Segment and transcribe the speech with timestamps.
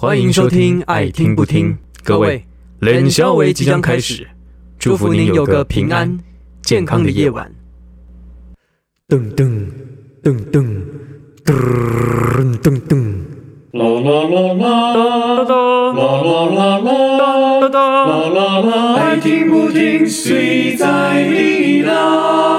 [0.00, 1.72] 欢迎收听《爱听不听》，
[2.04, 2.44] 各位，
[2.78, 4.28] 冷宵为即将开始，
[4.78, 6.16] 祝福您有个平安
[6.62, 7.50] 健康的夜晚。
[9.08, 9.66] 噔噔
[10.22, 10.84] 噔噔
[11.44, 13.12] 噔噔噔，
[13.72, 15.02] 啦啦啦啦啦
[15.42, 17.74] 啦啦啦啦啦啦啦
[18.06, 22.57] 啦啦啦，爱听不听，谁在你啦？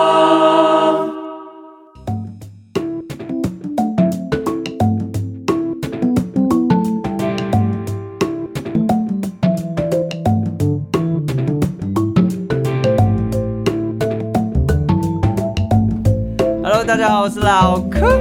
[17.00, 18.20] 家好，我是老柯。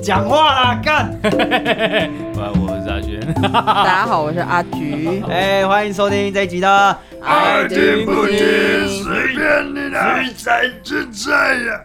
[0.00, 1.10] 讲话啦，干！
[2.36, 3.18] 我我是阿轩，
[3.52, 5.20] 大家好，我是阿菊。
[5.28, 6.68] 哎，欢迎收听这一集的
[7.24, 8.36] 《爱听不听》，
[9.02, 11.32] 随便你啦，精彩精彩
[11.64, 11.82] 呀！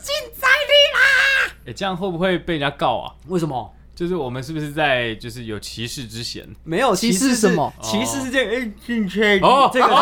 [1.65, 3.11] 哎，这样会不会被人家告啊？
[3.29, 3.73] 为什么？
[3.95, 6.47] 就是我们是不是在就是有歧视之嫌？
[6.63, 9.97] 没有歧视是什么歧视是这个，哎，进去哦，这个哦，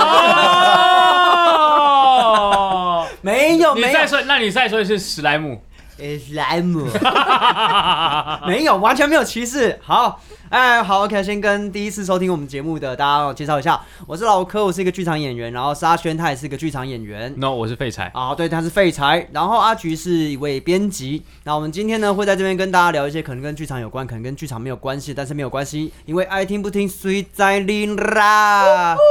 [3.22, 5.62] 没有没再说，那你再说一次史莱姆。
[6.02, 6.88] 史，莱姆，
[8.48, 9.78] 没有，完全没有歧视。
[9.84, 17.38] 好，哎，好，OK，先跟第一次收听我们节目的大家介绍一下，我是老柯，我是一个剧场演员，然后沙宣他也是一个剧场演员。
[17.38, 18.10] No，我是废柴。
[18.14, 19.28] 啊，对，他是废柴。
[19.34, 21.26] 然后阿菊是一位编辑。
[21.44, 28.96] 那我们今天呢，会在这边跟大家聊一些可能跟剧场有关，可能跟剧场没有关系，但是没有关系，因为爱听不听，随在林啦。
[28.96, 29.02] 呼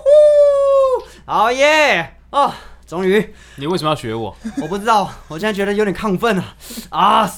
[0.00, 2.14] 呼好耶！
[2.30, 2.50] 哦，
[2.86, 4.34] 终于，你为什么要学我？
[4.62, 6.54] 我不知道，我现在觉得有点亢奋啊
[6.90, 7.34] 啊！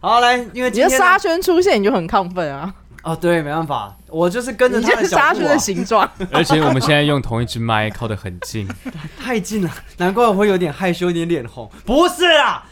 [0.00, 2.72] 好，来，因为你的今天呢沙宣出现，你就很亢奋啊！
[3.02, 8.68] 哦，对，没办法，我就是跟着你他的脚步、啊就是沙宣的，形状， 而且我们现在用同一只麦，靠得很近。
[9.18, 11.70] 太近了，难怪我会有点害羞，有点脸红。
[11.84, 12.64] 不是啊，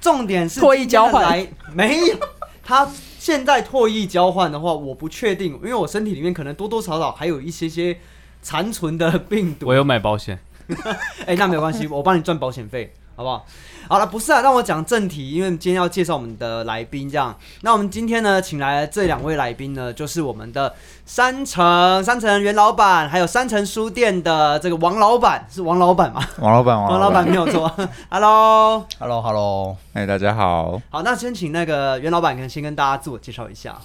[0.00, 2.16] 重点是唾液交换今天的来没有。
[2.64, 7.98] 他现在唾液交换的话，我不确定，因为我身体里面可能多多少少还有一些些
[8.40, 9.74] 残存的病毒我。
[9.74, 10.38] 有买保险。
[11.26, 13.44] 哎、那没有关系，我帮你赚保险费，好不好？
[13.88, 17.36] 好了，不是啊，让我讲正题，因为今天要介绍我们的来宾，这样。
[17.62, 20.72] 那我们今天呢，请来的这两位来宾呢，就是我们的
[21.04, 26.22] 三城三城袁老板，还有三城书店的这个王老板，是王老板吗？
[26.38, 27.70] 王老板，王老板没有错。
[28.08, 33.76] Hello，Hello，Hello，Hello， 哎，大家好，好，那先请那个袁老板，可能先跟大家自我介绍一下。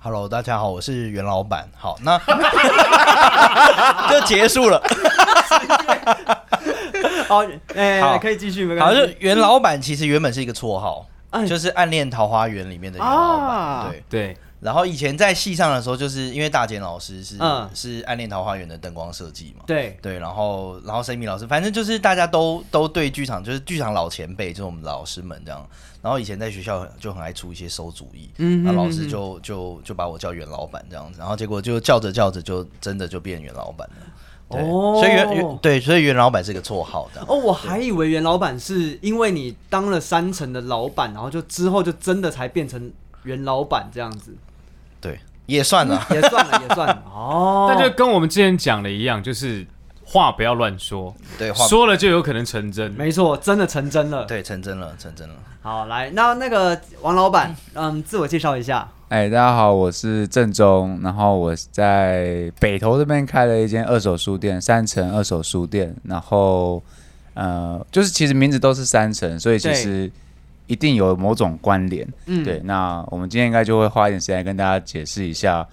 [0.00, 1.68] Hello，大家好，我是袁老板。
[1.78, 2.18] 好，那
[4.10, 4.82] 就结束了。
[7.28, 9.12] 好，哎、好可以继续，没好，关系。
[9.14, 13.48] 就袁老板其实原本是一个绰号，哎就是《暗恋桃花源》里面的袁老板。
[13.48, 19.64] 啊对，对，然后以前在戏上的时候，就是因为大简老师是、嗯是《暗恋桃花源》的灯光设计嘛。
[19.66, 25.66] 对，对，然后然后 Sammy 老师，反正就是大家都都对剧场，就是剧场老前辈，就是我们老师们这样。
[26.02, 33.96] 然后以前在学校就很爱出一些馊主意，嗯那老师就就就把我叫袁老板这样子，然后结果就叫着叫着就真的就变袁老板了。
[34.52, 37.20] 对，哦所以袁袁对，所以袁老板是个绰号的。
[37.26, 42.92] 哦，我还以为袁老板是因为你当了三层的老板，然后就之后就真的才变成
[43.24, 44.34] 袁老板这样子，
[45.00, 46.04] 对，也算了。
[46.10, 47.02] 也算了，也算了。
[47.12, 49.66] 哦，那就跟我们之前讲的一样，就是
[50.04, 52.90] 话不要乱说，对，话说了就有可能成真。
[52.92, 55.34] 没错，真的成真了。，对成真了，成真了。
[55.62, 58.88] 好，来，那那个王老板，嗯，自我介绍一下。
[59.12, 66.82] 哎，大家好，我是郑中，然后我在北投这边开了一间二手书店，三层二手书店，然后
[67.34, 70.10] 呃，就是其实名字都是三层，所以其实
[70.66, 75.68] 一定有某种关联，嗯，对，那我们今天应该就会花一点时间跟大家解释一下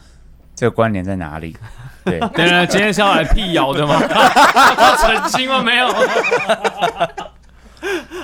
[0.54, 1.56] 这个关联在哪里，
[2.04, 4.02] 对， 等等，今天是要来辟谣的吗？
[4.02, 5.64] 要 澄清吗？
[5.64, 5.88] 没有。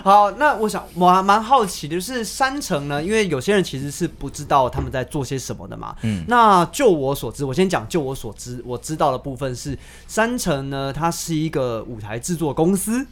[0.06, 5.96] 好，那我想我还蛮好奇的，就是山城呢，因为有些人其实是不知道他们在做些什么的嘛。
[6.04, 9.76] 嗯那就我所知，我先讲就我所知，我知道的部分是
[10.08, 13.04] 山城呢，它是一个舞台制作公司。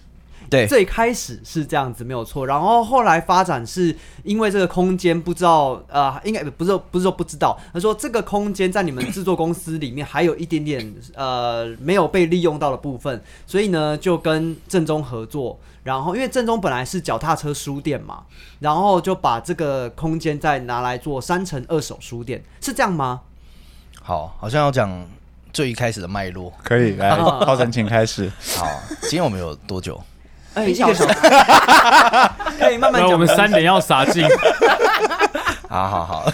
[0.53, 18.23] 对，最开始是这样子没有错，然后后来发展是因为这个空间不知道呃，应该不是不是说不知道，他说这个空间在你们制作公司里面还有一点点呃没有被利用到的部分，所以呢就跟正宗合作，然后因为正宗本来是脚踏车书店嘛，
[18.59, 23.21] 然后就把这个空间再拿来做三层二手书店，是这样吗？
[24.03, 25.07] 好，好像要讲
[25.51, 26.53] 最一开始的脉络。
[26.63, 28.67] 可以来，浩辰请开始，好，
[29.01, 29.99] 今天我们有多久？
[30.53, 31.03] 哎，一个小时，
[32.59, 33.11] 可以 慢慢讲。
[33.11, 34.27] 我们三点要杀进。
[35.69, 36.25] 好好好，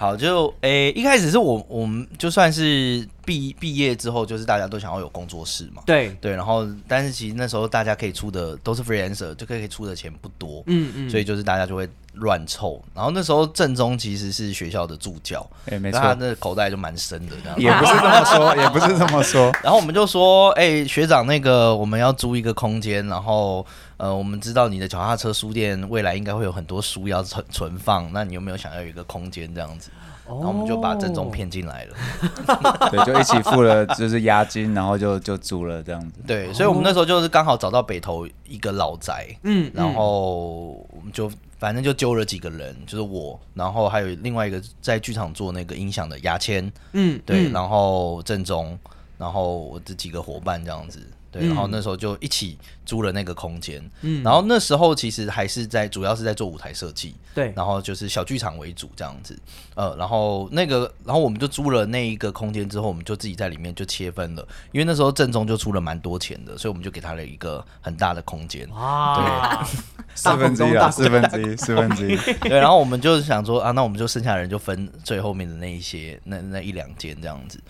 [0.00, 5.82] 好，就诶、一开始是我我们就算是毕毕业之后，就是大家都想要有工作室嘛。
[5.84, 12.82] 对，对，然后但是其实那时候大家可以出的都是 freelancer，就可以出的钱不多，嗯嗯，所以就是大家就会乱凑。
[12.94, 17.60] 然后那时候正中其实是学校的助教，哎，没错他错，那口袋就蛮深的这样。
[17.60, 19.52] 也不是这么说，也不是这么说。
[19.62, 23.66] 然后我们就说，哎、学长，那个我们要租一个空间，然后
[24.00, 29.90] 呃，我们知道你的脚踏车书店未来应该会有很多书要存存放，那你有没有想要有一个空间这样子？
[30.26, 31.96] 然后我们就把正中骗进来了。
[32.90, 36.20] 对，就一起付了就是押金，然后就就租了这样子。
[36.26, 48.78] 对，所以我们那时候就是刚好找到北投一个老宅，嗯，然后我们就反正就揪了几个人，就是我，然后还有另外一个在剧场做那个音响的牙签，嗯，对，嗯然后正中，
[49.18, 51.00] 然后我这几个伙伴这样子，
[51.30, 54.22] 对，嗯然后那时候就一起租了那个空间，嗯。
[54.22, 59.38] 然后那时候其实还是在主要是在做舞台设计，对，然后就是小剧场为主这样子，
[59.74, 69.64] 呃，然后那个，然后我们就租了那一个空间之后，我们就自己在里面就切分了，因为那时候正中就出了蛮多钱的，所以我们就给他了一个很大的空间，啊，
[70.14, 72.16] 四分之一啊，四分之一，四分之一。
[72.48, 77.60] 对，然后我们就想说啊，那我们就剩下的人就分最后面的那一些，那那一两间这样子。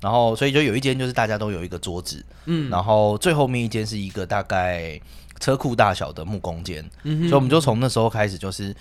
[0.00, 2.70] 然后，所以就有一间就是大家都有一个桌子，嗯。
[2.70, 5.00] 然后最后面一间是一个大概
[5.38, 8.74] 车库大小的木工间，嗯所以我们就从那时候开始就是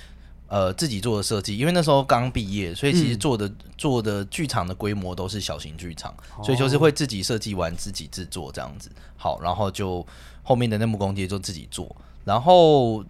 [0.48, 3.20] 呃自己做的设计，因为那时候刚毕业，所以其实嗯。
[3.20, 6.44] 做的、做的剧场的规模都是小型剧场，哦。
[6.44, 8.90] 所以就是会自己设计完自己制作这样子。
[9.18, 10.06] 好，然后就
[10.42, 11.94] 后面的那木工间就自己做，
[12.24, 13.04] 然后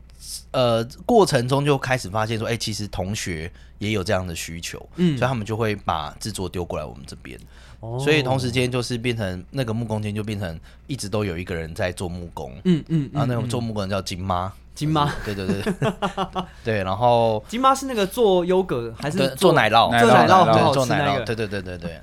[0.51, 5.17] 呃过程中就开始发现说，哎、其实同学也有这样的需求，嗯。
[5.17, 7.39] 所以他们就会把制作丢过来我们这边。
[7.81, 13.49] 哦所以同时间就是变成那个木工间就变成一直都有一个人在做木工，嗯嗯，然后那个嗯。
[13.49, 15.73] 做木工人叫金妈，金妈，对对对。
[16.63, 22.01] 对，然后金妈是那个做优格还是做奶酪，做奶酪很对好做奶酪，对对对对对，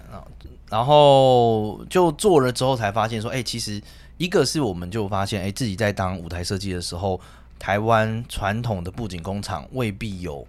[0.70, 3.80] 然后就做了之后才发现说，哎、其实
[4.16, 7.20] 一个是我们就发现，哎、自己在当舞台设计的时候，
[7.58, 10.46] 台湾传统的布景工厂未必有，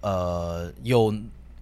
[0.00, 1.14] 呃，有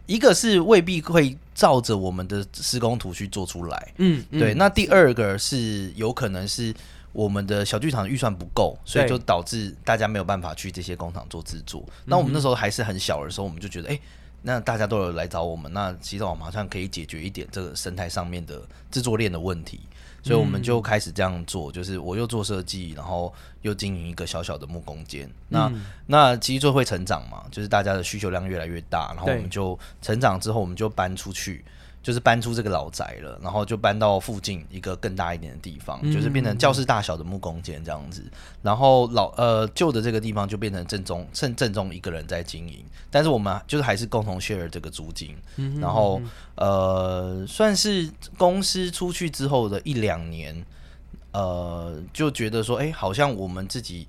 [0.08, 6.74] 一个是未必会照着我们的施工图去做出来，嗯，嗯对，那第二个是有可能是
[7.12, 11.84] 我们的小剧场预算不够，所以就导致大家没有办法去这些工厂做制作。
[12.06, 14.00] 那我们那时候还是很小的时候，我们就觉得，哎、
[14.40, 19.80] 那大家都有来找我们，那其实我们好像可以解决一点这个生态上面的制作链的问题。
[20.28, 23.32] 所以我们就开始这样做，就是我又做设计，然后
[23.62, 25.26] 又经营一个小小的木工间。
[25.48, 25.86] 那、嗯。
[26.06, 31.64] 那其实就会成长嘛，就是大家的需求量越来越大，然后我们就成长之后，我们就搬出去，
[32.08, 38.24] 就是搬出这个老宅了，然后就搬到附近一个更大一点的地方，嗯就是变成教室大小的木工间这样子。
[38.62, 45.36] 然后老呃旧的这个地方就变成正宗正正宗一个人在经营，但是我们就是还是共同 share 这个租金。
[45.56, 46.18] 嗯然后
[46.54, 50.64] 呃算是公司出去之后的一两年，
[51.32, 54.08] 呃就觉得说，哎、好像我们自己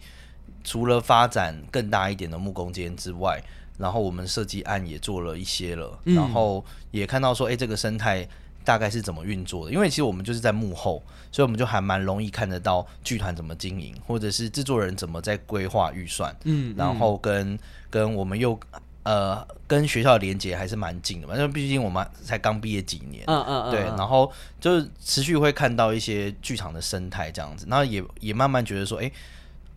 [0.64, 3.44] 除了发展更大一点的木工间之外，
[3.80, 6.14] 然后我们设计案也做了一些了，嗯。
[6.16, 8.28] 然后也看到说，哎、这个生态
[8.64, 9.72] 大概是怎么运作的。
[9.72, 17.58] 因为其实我们就是在幕后，所以我们就还蛮容易看得到剧团怎么经营，或者是制作人怎么在规划预算，嗯，然后跟
[17.90, 18.60] 跟我们又
[19.04, 29.10] 呃跟学校的连接还是蛮近的嘛，因为毕竟我们才刚毕业几年，嗯嗯嗯，对，嗯然后就是持续会看到一些剧场的生态这样子，然后也也慢慢觉得说，哎、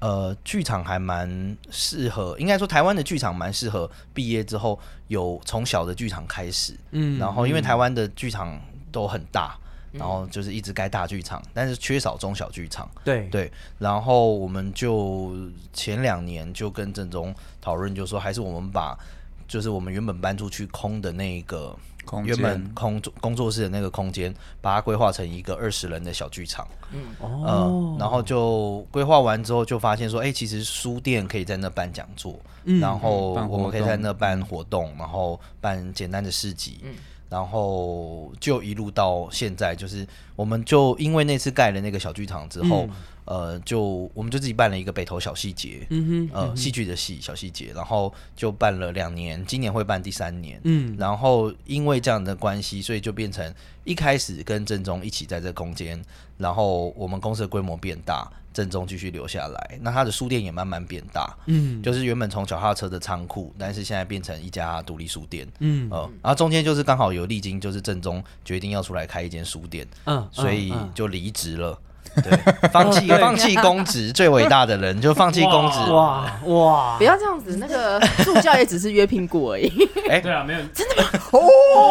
[0.02, 4.76] 呃，剧场还蛮适合，应该说台湾的剧场蛮适合毕业之后
[5.06, 9.56] 有从小的剧场开始，嗯，然后因为嗯台湾的剧场都很大，
[9.92, 12.90] 然后就是一直盖大剧场，但是缺少中小剧场。
[13.04, 15.36] 对对，然后我们就
[15.72, 18.98] 前两年就跟郑中讨论，就说还是我们把
[19.46, 21.78] 就是我们原本搬出去空的那个空
[22.24, 26.66] 原本间空工作室的那个空间，把它规划成一个二十人的小剧场。
[26.92, 27.00] 嗯。
[27.20, 32.80] 哦嗯，然后就规划完之后，就发现说，哎、其实书店可以在那办讲座，嗯。
[32.80, 36.80] 然后我们可以在那办活动，然后办简单的市集，
[37.28, 40.06] 然后就一路到现在，就是
[40.36, 42.86] 我们就因为那次盖了那个小剧场之后，
[43.24, 50.96] 呃，就我们就自己办了一个北投小细节，嗯哼，呃，戏剧的戏小细节，然后就办了两年，今年会办第三年，嗯。
[50.98, 56.02] 然后因为这样的关系，所以就变成一开始跟正中一起在这个空间，
[56.36, 61.80] 然后我们公司的规模变大，正中继续留下来，那他的书店也慢慢变大，嗯。
[61.80, 65.88] 就是原本从脚踏车的仓库，但是现在变成一家独立书店，嗯。
[65.92, 70.90] 呃，然后中间就是刚好有历经，就是正中决定要出来开一间书店，嗯，所以嗯。
[70.92, 71.78] 就离职了。
[72.22, 79.70] 对，放弃放弃公职最伟大的人就放弃公职，哇哇不，要这样子，那个助教也只是约聘雇而已。
[80.10, 80.60] 哎对啊，没有。
[80.74, 81.08] 真的吗？
[81.32, 81.40] 哦。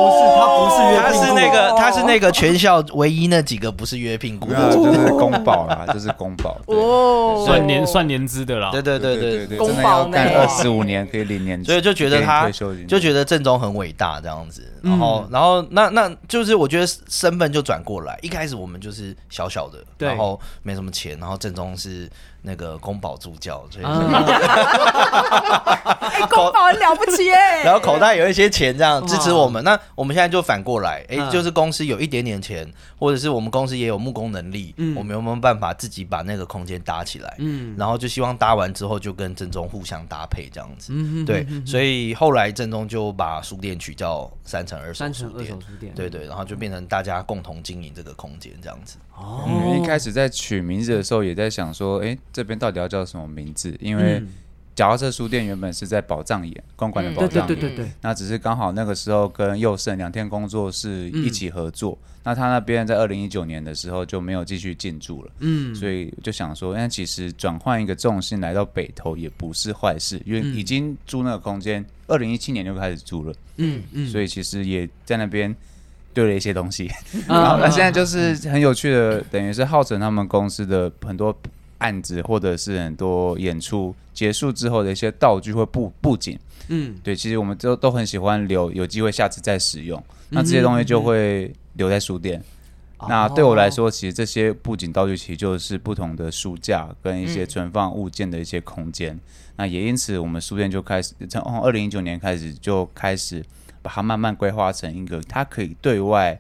[0.02, 6.58] 不是他不是约聘他是那个他是那个全校唯一那几个不是约聘雇，的，就是公保啦，就是公保。
[6.68, 8.70] 哦，算年算年资的啦。
[8.72, 12.50] 对对对对对，公保干二十五年可以领年，所以就觉得他
[12.88, 22.10] 就觉得郑总很伟大这样子，然后、然后那那就是我觉得身份就转过来，一开始我们就是小小的，对然后没什么钱，然后正宗是
[22.44, 23.86] 那个宫保助教，所以、
[26.12, 27.41] 哎，宫保很了不起哎。
[27.64, 29.64] 然后口袋有一些钱这样支持我们。
[29.64, 37.36] 那我们现在就反过来，哎、嗯就是公司有一点点钱，或者是我们公司也有木工能力，嗯我们有没有办法自己把那个空间搭起来？
[37.40, 40.92] 嗯然后就希望搭完之后就跟正中互相搭配这样子。
[40.96, 45.62] 嗯对，所以后来正中就把书店取叫三层二手书店三层二手。
[45.62, 48.98] 书店，对对，然后就变成大家共同经营这个空间这样子。
[49.16, 53.76] 哦嗯，一开始在取名字的时候，也在想说，哎，这边到底要叫什么名字？
[53.80, 54.28] 因为嗯
[54.76, 70.56] 脚踏车书店原本是在宝藏岩公馆的嗯宝藏岩，对对对，那只是刚好那个时候跟佑胜两天工作室一起合作，那他那边在二零一九年的时候就没有继续进驻了，嗯，所以就想说，那其实转换一个重心来到北投也不是坏事，因为嗯。
[70.56, 75.54] 已经租那个空间，二零一七年就开始租了，嗯嗯，所以其实也在那边
[76.14, 76.88] 对了一些东西。
[77.28, 77.28] 啊。
[77.42, 81.36] 然后那现在就是很有趣的，等于是浩辰他们公司的很多
[81.82, 86.38] 案子，或者是很多演出结束之后的一些道具或布布景，
[86.70, 90.02] 嗯对，其实我们都都很喜欢留，有机会下次再使用。
[90.30, 92.42] 那这些东西就会留在书店。
[93.10, 99.20] 那对我来说，其实这些布景道具其实就是不同的书架跟一些存放物件的一些空间。
[99.56, 103.44] 那也因此，我们书店就开始从二零一九年开始就开始
[103.82, 106.40] 把它慢慢规划成一个它可以对外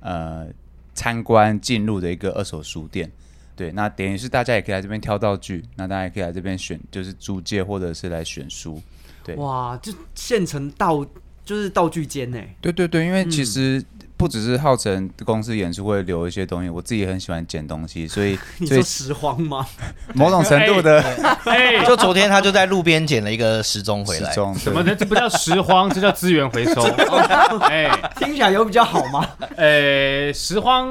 [0.00, 0.46] 呃
[0.94, 3.10] 参观进入的一个二手书店。
[3.58, 8.80] 对，那等于是大家也可以来这边挑道具，那大家也可以来这边选，就是租借或者是来选书。
[9.24, 11.04] 对哇，就现成道
[11.44, 13.84] 就是道具间呢，对对对，因为其嗯实
[14.18, 19.66] 不只是浩辰公司演出会留一些东西，我自己也很喜欢捡东西，所以 所以你说拾荒吗？
[20.12, 21.00] 某种程度的
[21.46, 24.94] 哎，就昨天他就在路边捡了一个时钟回来，什么的？
[24.94, 26.82] 这不叫拾荒，这叫资源回收。
[27.70, 29.26] 哎，听起来有比较好吗？
[29.56, 30.88] 哎，拾荒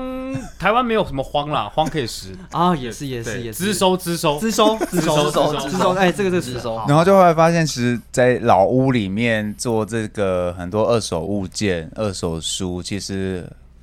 [0.57, 6.81] 台湾没有什么荒啦，荒可以拾，啊，也是也是，也是，资收资收，资收资收资收资收，哎，这个这个资收。
[6.87, 13.16] 然后就后来发现，其实，在老屋里面做这个很多二手物件、二手书，其实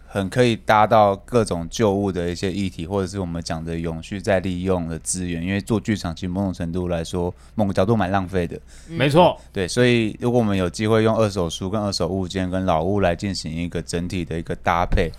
[0.07, 5.43] 很可以搭到各种旧物的一些议题，或者是我们讲的永续再利用的资源。
[5.43, 8.57] 因为做剧场，其实某种程度来说，某个角度蛮浪费的。
[8.89, 15.11] 没错，对，所以如果我们有机会用二手书、跟二手物件、跟老物来进行一个整体的一个搭配，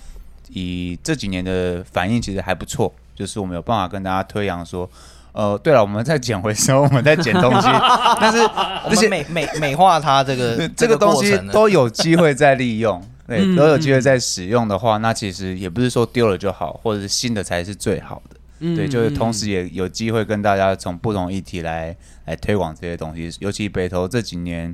[0.50, 4.90] 以这几年的反应其实还不错，就是我们有办法跟大家推扬说。
[5.38, 7.68] 呃，对了，我们在捡回收，我们在捡东西，
[8.22, 18.38] 但是我这些美美美化它这个 这个东西都有机会再利用，对，嗯都有机会再使用的话，那其实也不是说丢了就好，或者是新的才是最好的。
[18.60, 24.74] 嗯对，就是同时也有机会跟大家从不同议题来来推广这些东西，尤其北投这几年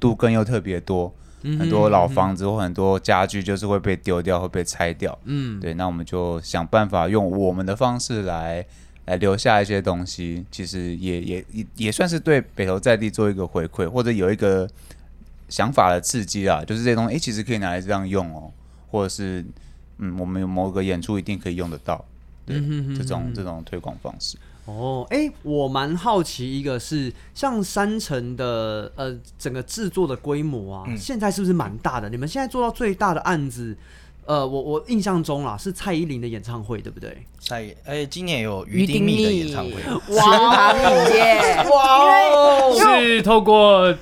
[0.00, 5.16] 都更又特别多，嗯很多老房子或很多家具就是会被丢掉，会被拆掉。
[5.26, 5.60] 嗯。
[5.60, 8.66] 对，那我们就想办法用我们的方式来
[9.06, 14.68] 来留下一些东西，其实也也也也算是对北投在地做一个回馈，或者有一个
[15.50, 18.50] 想法的刺激啊，就是这些东西，诶，其实可以拿来这样用哦，
[18.90, 19.44] 或者是
[19.98, 22.02] 嗯，我们有某个演出一定可以用得到，
[22.46, 24.38] 对，嗯这种这种推广方式。
[24.66, 32.08] 哦，哎、我蛮好奇，一个是像三城的呃整个制作的规模啊，嗯现在是不是蛮大的？
[32.08, 33.76] 你们现在做到最大的案子，
[34.26, 37.26] 呃，我我印象中啦是蔡依林的演唱会，对不对？
[37.40, 43.92] 在哎，今年有于丁密的演唱会，池塘影业，哇是透过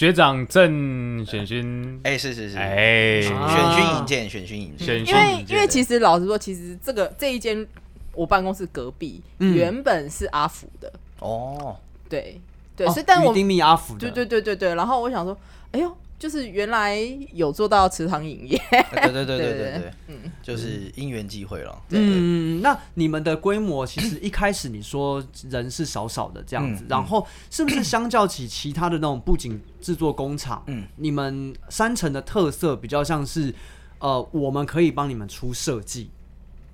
[0.00, 5.54] 学长郑选勋，哎，是是是，哎，选啊勋引荐，选勋引荐，选因为勋引荐。
[5.54, 7.66] 因为其实老实说，其实这个这一间
[8.14, 9.54] 我办公室隔壁、嗯。
[9.54, 11.76] 原本是阿福的，哦，
[12.08, 12.40] 对
[12.74, 15.36] 对，哦所以但我丁密阿福的，对对对对对，然后我想说，
[15.72, 16.96] 哎呦，就是原来
[17.32, 18.60] 有做到池塘影业，
[18.92, 30.86] 对对对对 对对对，嗯，就是因缘际会了，嗯，那你们的规模其实一开始你说人是少少的这样子，嗯然后是不是相较起其他的那种布景制作工厂，嗯。
[30.96, 33.54] 你们三层的特色比较像是，
[33.98, 36.10] 呃，我们可以帮你们出设计，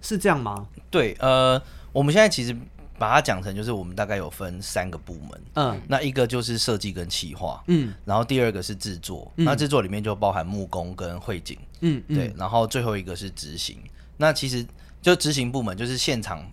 [0.03, 0.67] 是这样吗？
[0.91, 1.62] 对，呃，
[1.93, 2.57] 我们现在其实
[2.99, 5.81] 把它讲成就是我们大概有分三个部门，嗯。
[5.87, 7.95] 那一个就是设计跟企划，嗯。
[8.05, 9.45] 然后第二个是制作，嗯。
[9.45, 12.17] 那制作里面就包含木工跟绘景，嗯，嗯。
[12.17, 13.79] 对，，然后最后一个是执行。
[14.17, 14.67] 那其实
[15.03, 16.45] 就执行部门就是现场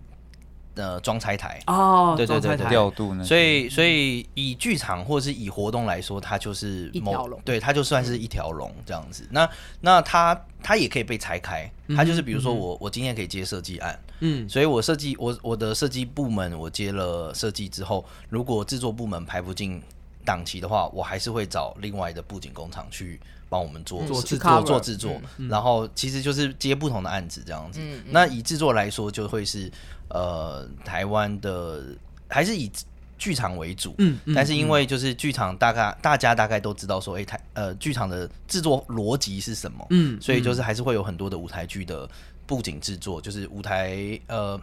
[0.75, 1.59] 呃装拆台。
[1.67, 3.23] 哦，对对对调度呢？
[3.23, 7.41] 所以，所以以剧场或者是以活动来说，它就是某一条龙。
[7.45, 9.27] 对，它就算是一条龙这样子。
[9.31, 9.49] 那
[9.81, 14.47] 那它它也可以被拆开，它就是比如说我、我今天可以接设计案，嗯。
[14.49, 19.81] 所以我设计我我的设计部门我接了设计之后，如果制作部门排不进
[20.25, 27.79] 档期的话，我还是会找另外的布景工厂去帮我们做做制做作做制作，然后其实就是接不同的案子这样子。
[27.81, 28.11] 嗯嗯。
[28.11, 29.69] 那以制作来说，就会是
[30.13, 31.83] 呃台湾的
[32.29, 32.71] 还是以
[33.17, 42.09] 剧场为主，嗯嗯但是因为就是剧场大概大家大概都知道说，哎、台呃剧场的制作逻辑是什么，嗯所以就是还是会有很多的舞台剧的
[42.45, 44.59] 布景制作，就是舞台呃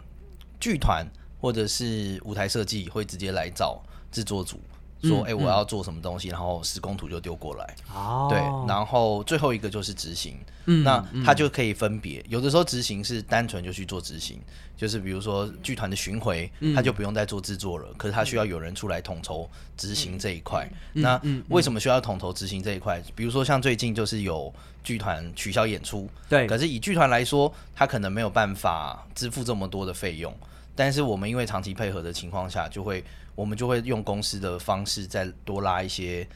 [0.59, 1.05] 剧团
[1.39, 3.81] 或者是舞台设计会直接来找
[4.11, 4.59] 制作组。
[5.03, 14.39] 说，嗯哎、我要做什么东西，然后施工图就丢过来，哦，对，然后最后一个就是执行，嗯那他就可以分别，有的时候执行是单纯就去做执行，
[14.75, 16.75] 就是比如说剧团的巡回，嗯。
[16.75, 20.67] 他就不用再做制作了，可是他需要有人出来统筹执行这一块。
[20.93, 23.01] 嗯那为什么需要统筹执行这一块？
[23.13, 24.51] 比如说像最近就是有
[24.83, 26.47] 剧团取消演出，对。
[26.47, 30.33] 可是以剧团来说，他可能没有办法支付这么多的费用，
[30.75, 33.03] 但是我们因为长期配合的情况下，就会
[33.35, 36.27] 我们就会用公司的方式再多拉一些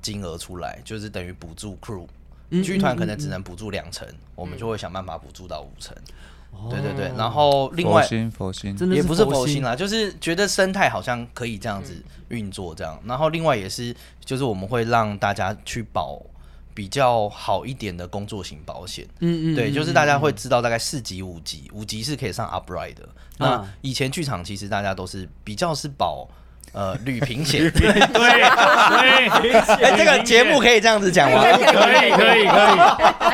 [0.00, 2.06] 金额出来，就是等于补助 crew。
[2.62, 5.96] 剧团可能只能补助两成，我们就会想办法补助到五成。
[6.68, 11.96] 对对对，然后另外佛心佛心，真的也不是佛佛心啦，就是觉得生态好像可以这样子
[12.28, 13.00] 运作这样。
[13.06, 16.20] 然后另外也是，就是我们会让大家去保
[16.74, 19.08] 比较好一点的工作型保险。
[19.20, 23.08] 嗯嗯，对，嗯就是大家会知道大概四级、五级，五级是可以上 upright 的。
[23.38, 26.28] 那啊以前剧场其实大家都是比较是保
[26.72, 27.70] 呃旅平险。
[27.70, 29.24] 对对，
[29.82, 31.42] 哎，这个节目可以这样子讲吗？
[31.42, 32.46] 可以可以可以，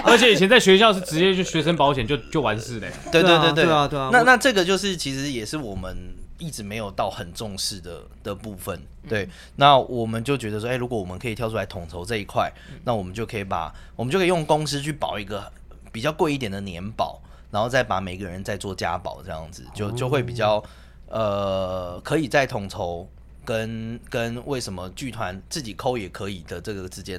[0.04, 2.90] 而且以前在学校是直接就学生保险就就完事嘞。
[3.11, 5.97] 对对对对啊对啊那那这个就是其实也是我们
[6.38, 8.80] 一直没有到很重视的的部分。
[9.09, 9.26] 对，
[9.57, 12.52] 那我们就觉得说，哎、如果我们可以跳出来统筹这一块，
[12.85, 15.50] 那我们就可以把我们就可以用公司去保一个
[15.90, 17.18] 比较贵一点的年保，
[17.50, 20.62] 然后再把每个人再做加保，这样子就就会比较
[21.09, 23.09] 呃可以再统筹
[23.49, 27.19] 跟跟为什么剧团自己抠也可以的这个之间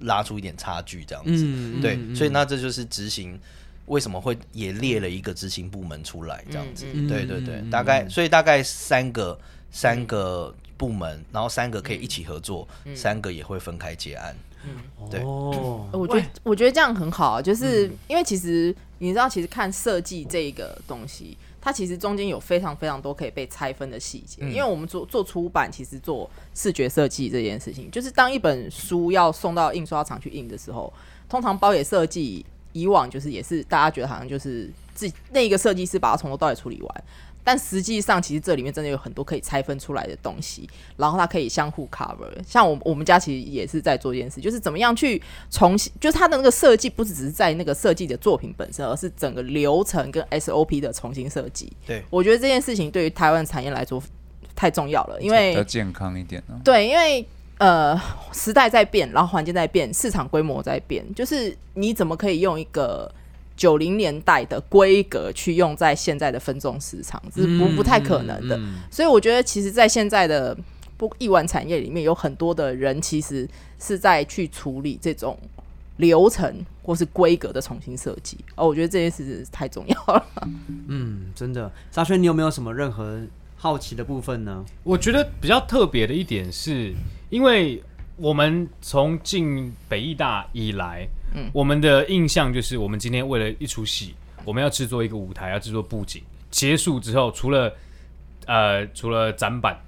[0.00, 1.44] 拉出一点差距，这样子。
[1.46, 3.38] 嗯，对，嗯所以那这就是执行
[3.86, 6.86] 为什么会也列了一个执行部门出来这样子。
[6.92, 9.38] 嗯对对对，嗯大概所以大概三个
[9.70, 14.34] 三个部门，然后三个可以一起合作，三个也会分开结案。
[15.08, 24.42] 对哦，我觉得我觉得这样很好啊，就是因为其实你知道，其实看设计这个东西，它其实中间有非常非常多可以被拆分的细节。
[24.42, 30.92] 因为我们做做出版，其实做视觉设计这件事情，就是当一本书要送到印刷厂去印的时候，
[31.28, 37.04] 通常包野设计以往就是也是大家觉得好像就是自己那一个设计师把它从头到尾处理完。
[37.50, 42.30] 但实际上，其实这里面真的有很多可以拆分出来的东西，然后它可以相互 cover。
[42.46, 51.72] 像我我们家其实也是在做一件事，就是怎么样去重新，就是它的那个设计不只是在那个设计的作品本身，而是整个流程跟 SOP 的重新设计。
[51.84, 54.00] 对我觉得这件事情对于台湾产业来说
[54.54, 56.56] 太重要了，因比为要健康一点呢。
[56.62, 57.26] 对，因为
[57.58, 58.00] 呃
[58.32, 63.12] 时代在变，然后环境在变，市场规模在变，就是你怎么可以用一个
[63.60, 68.56] 九零年代的规格去用在现在的分众市场，这是不不太可能的。
[68.56, 70.56] 嗯所以我觉得，其实，在现在的
[70.96, 73.46] 不艺玩产业里面，有很多的人其实
[73.78, 75.38] 是在去处理这种
[75.98, 78.38] 流程或是规格的重新设计。
[78.54, 80.26] 哦，我觉得这件事太重要了。
[80.88, 83.20] 嗯，真的，沙宣，你有没有什么任何
[83.56, 84.64] 好奇的部分呢？
[84.84, 86.94] 我觉得比较特别的一点是，
[87.28, 87.82] 因为
[88.16, 94.14] 我们从进北艺大以来，嗯我们的印象就是，我们今天为了一出戏，
[94.44, 97.72] 我们要制作一个舞台，要制作布景，结束之后，除了
[98.46, 99.78] 呃除了展板，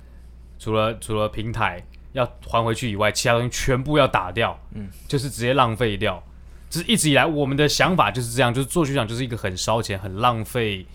[0.58, 6.22] 除了除了平台要还回去以外，其他东西全部要打掉，嗯，就是直接浪费掉。
[6.70, 10.86] 就是一直以来我们的想法就是这样，就是做剧场就是一个很烧钱、很浪费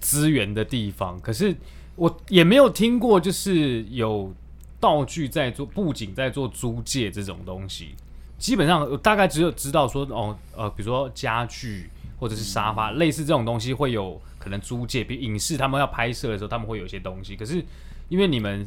[0.00, 1.20] 资源的地方。
[1.20, 1.54] 可是
[1.96, 4.32] 我也没有听过，就是有
[4.80, 7.94] 道具在做布景在做租借这种东西。
[8.38, 17.36] 基本上大概只有知道说哦呃，比如说家具或者是沙发，类似这种东西会有可能租借，比如影视他们要拍摄的时候，他们会有一些东西。
[17.36, 17.64] 可是
[18.08, 18.66] 因为你们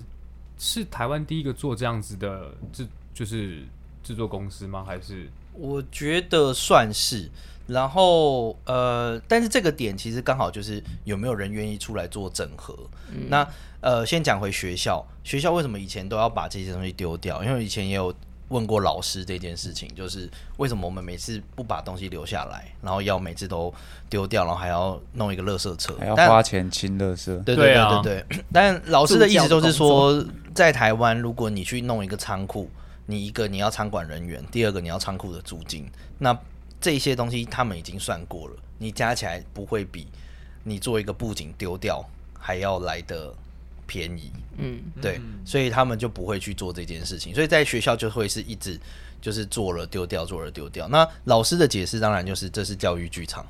[0.57, 3.63] 是台湾第一个做这样子的制，就是
[4.03, 4.83] 制作公司吗？
[4.85, 7.29] 还是我觉得算是。
[7.67, 12.77] 然后呃，但是这个点其实刚好就是有没有人愿意出来做整合。
[13.29, 13.47] 那
[13.79, 17.41] 呃，先讲回学校，学校为什么以前都要把这些东西丢掉？
[17.43, 18.13] 因为以前也有
[18.51, 23.73] 问过老师这件事情，就是为什么我们每次不把东西留下来，然后要每次都
[24.09, 27.27] 丢掉，然后还要弄一个垃圾车，还要花钱清垃圾。
[27.43, 28.45] 对对对对啊对对。
[28.51, 32.69] 但老师的意思就是说，在台湾，如果你去弄一个仓库，
[33.05, 36.37] 你一个你要仓管人员，第二个你要仓库的租金，那
[36.79, 40.07] 这些东西他们已经算过了，你加起来不会比
[40.63, 42.03] 你做一个布景丢掉
[42.37, 43.33] 还要来的
[43.91, 44.31] 便宜。
[44.57, 48.79] 嗯，对，所以他们就不会去做这件事情，所以在学校就会是一直
[49.19, 50.87] 就是做了丢掉，做了丢掉。
[50.87, 53.45] 那老师的解释当然就是这是教育剧场，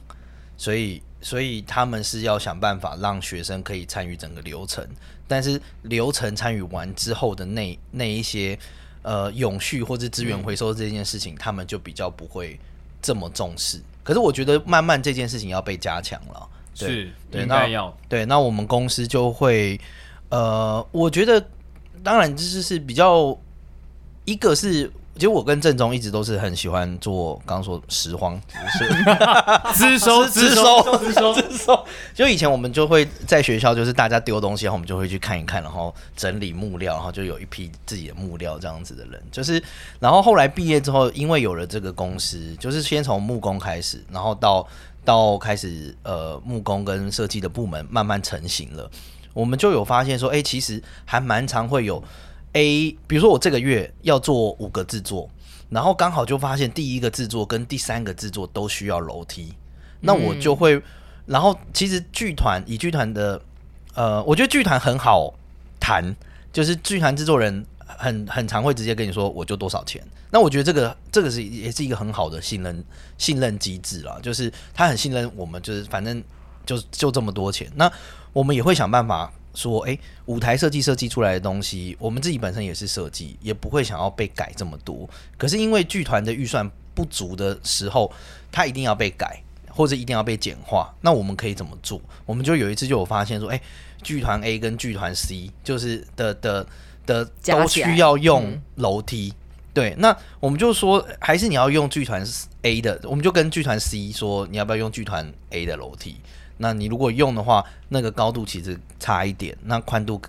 [0.58, 4.88] 所以所以他们是要想办法让学生可以参与整个流程，
[5.28, 8.58] 但是流程参与完之后的那那一些
[9.04, 12.60] 呃永续或者资源回收这件事情，他们就比较不会
[13.00, 13.80] 这么重视。
[14.04, 17.98] 可是我觉得慢慢这件事情要被加强了，对是对那应该要。
[18.10, 19.80] 对，那我们公司就会，
[20.32, 21.46] 呃，我觉得
[22.04, 23.38] 当然就是是比较，
[24.26, 28.42] 一个是，其实我跟郑中一直都是很喜欢做，刚刚说拾荒，
[29.76, 31.86] 资收资收收资收，自收。
[32.16, 39.22] 就以前我们就会在学校，就是大家丢东西，然后我们就会去看一看，然后整理木料，然后就有一批自己的木料这样子的人。
[39.32, 39.62] 就是，
[40.00, 44.66] 然后后来毕业之后，因为有了这个公司，就是先从木工开始，然后到
[45.04, 48.90] 到开始呃木工跟设计的部门慢慢成型了，
[49.34, 52.04] 我们就有发现说，哎、其实还蛮常会有
[52.54, 55.30] A，比如说我这个月要做五个制作。
[55.70, 59.54] 然后刚好就发现第一个制作跟第三个制作都需要楼梯，
[60.02, 60.82] 那我就会，
[61.26, 63.42] 然后其实剧团以剧团的，
[63.94, 65.34] 呃，我觉得剧团很好
[65.80, 66.14] 谈，
[66.52, 70.06] 就是剧团制作人很很常会直接跟你说我就多少钱。
[70.30, 72.84] 那我觉得这个这个是也是一个很好的信任
[73.18, 76.22] 信任机制啦，就是他很信任我们，就是反正
[76.66, 77.92] 就就这么多钱，那
[78.34, 85.10] 我们也会想办法说，诶，舞台设计设计出来的东西，我们自己本身也是设计，也不会想要被改这么多。
[85.38, 88.12] 可是因为剧团的预算不足的时候，
[88.52, 90.94] 它一定要被改，或者一定要被简化。
[91.02, 92.00] 那我们可以怎么做？
[92.26, 93.62] 我们就有一次就有发现说，诶，
[94.02, 96.66] 剧团 A 跟剧团 C 就是的的
[97.06, 99.34] 的都需要用嗯楼梯。
[99.74, 102.22] 对，那我们就说，还是你要用剧团
[102.64, 106.18] A 的，我们就跟剧团 C 说，你要不要用剧团 A 的楼梯？
[106.62, 110.22] 那你如果用的话，那个高度其实差一点，那宽度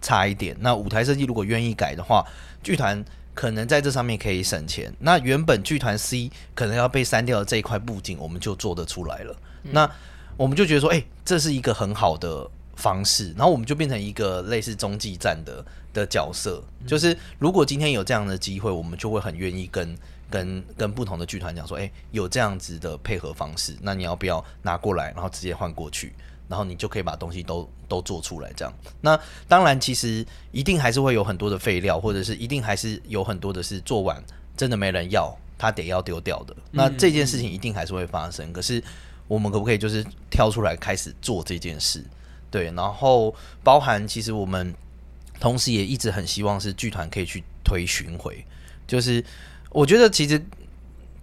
[0.00, 0.56] 差一点。
[0.60, 2.24] 那舞台设计如果愿意改的话，
[2.62, 4.92] 剧团可能在这上面可以省钱。
[5.00, 9.36] 那原本剧团 C 可能要被删掉的这一块布景，我们就做得出来了。
[9.62, 9.90] 那
[10.36, 19.96] 我们就觉得说，哎、这是一个很好的方式，然后我们就变成一个类似中继站的的角色，就是如果今天有这样的机会，我们就会很愿意跟
[20.32, 26.12] 跟跟不同的剧团讲说，哎、有这样子的配合方式，那你要不要拿过来，然后直接换过去，
[26.48, 28.74] 然后你就可以把东西都都做出来，这样。
[29.00, 34.20] 那当然，其实一定还是会有很多的废料，或者是一定还是有很多的是做完
[34.56, 36.56] 真的没人要，他得要丢掉的。
[36.70, 38.82] 那这件事情一定还是会发生，可是
[39.28, 42.02] 我们可不可以就是挑出来开始做这件事？
[42.50, 44.74] 对，然后包含其实我们
[45.40, 48.44] 同时也一直很希望是剧团可以去推巡回，
[48.86, 49.24] 就是
[49.72, 50.44] 我觉得其实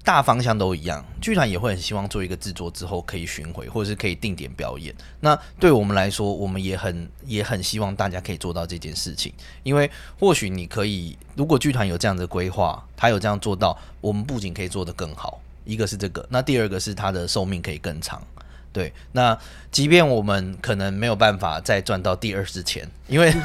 [0.04, 4.96] 大方向都一样，剧团也会很希望做一个制作之后可以巡回，或者是可以定点表演。
[5.20, 9.32] 那对我们来说，我们也很也很希望大家可以做到这件事情，
[9.62, 18.26] 因为或许你可以，如果剧团有这样的规划，他有这样做到，我们不仅可以做得更好，一个是这个，那第二个是它的寿命可以更长。
[18.72, 19.36] 对，那
[19.72, 23.32] 即便我们可能没有办法再赚到第二次钱，因为，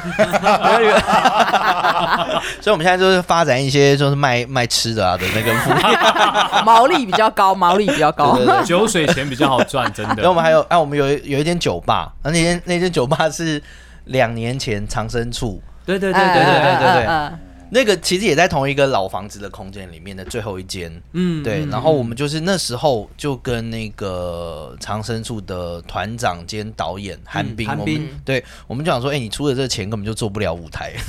[2.61, 5.75] 所以我们现在就是发展一些就是卖卖吃的啊的那个服务，
[6.63, 8.45] 毛利比较高，毛利比较高对。
[8.45, 8.65] 对对。
[8.65, 10.15] 酒水钱比较好赚，真的。
[10.15, 13.61] 然后我们还有，哎、我们有有一间酒吧，那那间那间酒吧是
[14.05, 30.93] 两年前长生处对对对哎对对对对，对对对嗯嗯那个，其实也在同一个老房子的空间里面的最后一间，嗯对，嗯然后我们就是那时候就跟那个长生处的团长兼导演韩冰，我们韩冰对我们就想说，哎、你出的这个钱根本就做不了舞台。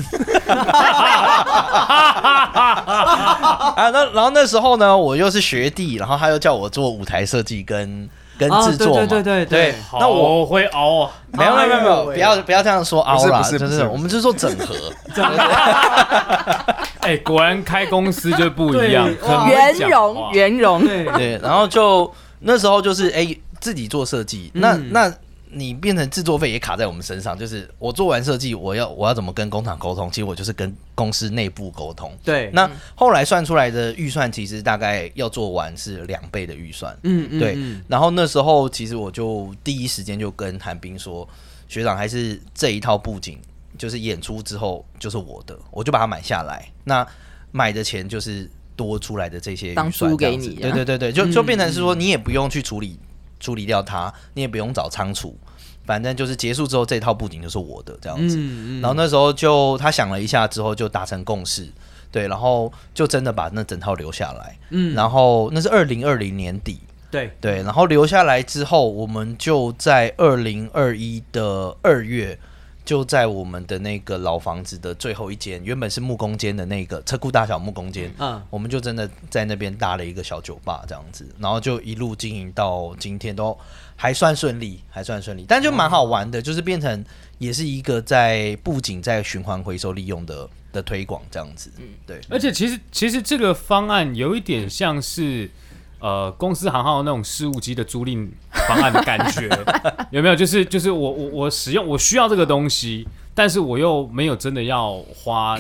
[3.77, 9.75] 啊，那然后那时候呢，我又是学弟，然后他又叫我做舞台设计跟跟哦制作嘛，对对对对对对。
[9.99, 11.11] 那我会熬啊！
[11.33, 14.75] 没有没有没有不要不要这样说熬啦，不是不是就是不是我们是做整合，
[17.01, 23.27] 哎，果然开公司就不一样，很圆融圆融，对对，然后就那时候就是哎、
[23.61, 24.91] 自己做设计，那嗯。
[24.93, 25.13] 那
[25.51, 30.11] 你变成制作费也卡在我们身上，就是我做完设计，我要我要怎么跟工厂沟通？
[30.11, 32.13] 其实我就是跟公司内部沟通。
[32.25, 36.97] 对，那后来算出来的预算，其实大概要做完是两倍的预算。
[37.05, 41.29] 嗯嗯对嗯然后那时候其实我就第一时间就跟韩冰说，
[41.69, 43.39] 学长还是这一套布景，
[43.79, 46.69] 就是演出之后就是我的，我就把它买下来。
[46.85, 47.07] 那
[47.53, 52.99] 买的钱就是多出来的这些当预算租给你对对对对，就就变成是说你也不用去处理
[53.47, 55.39] 处理掉它，你也不用找仓储，
[55.85, 58.37] 反正就是结束之后这套布景就是我的这样子。
[58.37, 61.69] 嗯然后那时候就他想了一下之后就达成共识，
[62.11, 64.59] 对，然后就真的把那整套留下来。
[64.71, 64.97] 嗯。
[64.97, 72.37] 然后那是二零二零年底，对，对，然后留下来之后，我们就在二零二一的二月，
[72.87, 78.41] 就在我们的那个老房子的最后一间，原本是木工间的那个车库大小木工间，嗯。
[78.49, 83.59] 我们就真的在那边搭了一个小酒吧这样子，然后就一路经营到今天都
[83.97, 87.05] 还算顺利，还算顺利，但就蛮好玩的，就是变成
[87.39, 95.51] 也是一个在不仅在循环回收利用的的推广这样子，嗯对，而且其实其实这个方案有一点像是
[95.99, 98.29] 呃公司行号那种事务机的租赁
[98.69, 99.49] 方案的感觉，
[100.11, 100.37] 有没有？
[100.37, 105.59] 就是就是我我我使用我需要这个东西，但是我又没有真的要花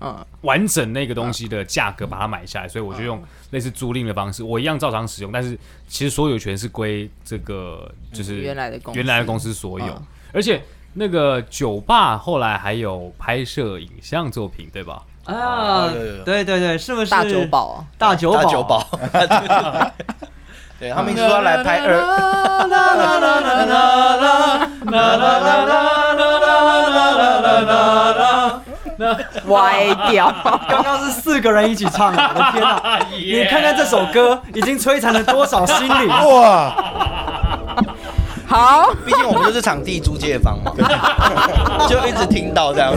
[0.00, 8.98] 嗯，完整那个东西的价格把它买下来，所以我就嗯用类似租赁的方式，我一样照常使用，但是其实所有权是归这个就是原来的公司。
[8.98, 9.86] 原来的公司所有。
[9.86, 10.62] 嗯，而且
[10.94, 15.02] 那个酒吧后来还有拍摄影像作品，对吧？
[15.28, 15.90] 啊，
[16.24, 17.44] 对对对，是不是大酒？
[17.50, 18.86] 保，大酒保，大酒保，
[20.80, 21.98] 对他们一说要来拍二。
[29.48, 30.32] 歪掉。
[30.68, 32.30] 刚刚是四个人一起唱啊！
[32.34, 32.98] 我的天哪！
[33.10, 36.74] 你看看这首歌已经摧残了多少心灵哇，
[38.48, 40.72] 好，毕竟我们就是场地租借方嘛，
[41.86, 42.94] 就一直听到这样。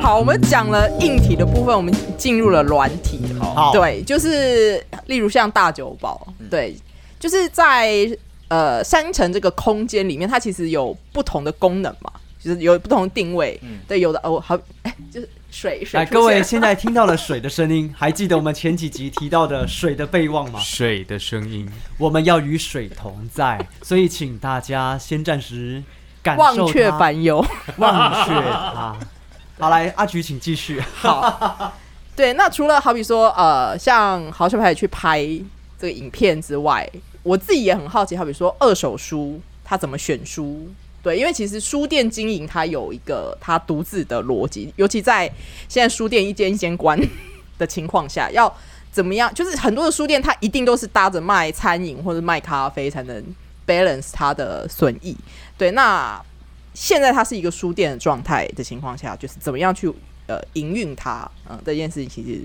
[0.00, 3.20] 好，我们讲了硬体的部分，我们进入了软体。
[3.38, 6.76] 好对，就是例如像大酒堡，对，
[7.18, 8.08] 就是在
[8.48, 13.58] 呃山城这个空间里面，它其实有不同的功能嘛，就是有不同的定位。
[13.62, 20.60] 嗯对，有的哦，好，哎，就是水水哎，各位现在听到了水的声音，还记得我们前几集提到的水的备忘吗？
[20.60, 25.82] 水的声音，我们要与水同在，所以请大家先暂时
[26.22, 27.44] 感受忘却烦忧。
[27.78, 28.96] 忘却它。
[29.60, 30.80] 好，来，阿菊，请继续。
[30.96, 31.72] 好，
[32.16, 35.22] 对，那除了好比说，呃，像好小牌去拍
[35.78, 36.90] 这个影片之外，
[37.22, 40.66] 我自己也很好奇，好比说二手书它怎么选书？
[41.02, 45.30] 对，因为其实书店经营它有一个它独自的逻辑，尤其在
[45.68, 46.98] 现在书店一间一间关
[47.58, 48.50] 的情况下，要
[48.90, 49.32] 怎么样？
[49.34, 53.22] 就是很多的书店它一定都是搭着卖餐饮或者卖咖啡才能
[53.66, 55.14] balance 它的损益。
[55.58, 56.18] 对，那
[56.74, 59.92] 现在它是一个书店的状态的情况下，就是怎么样去
[60.26, 62.42] 呃营运它，嗯、这件事情其实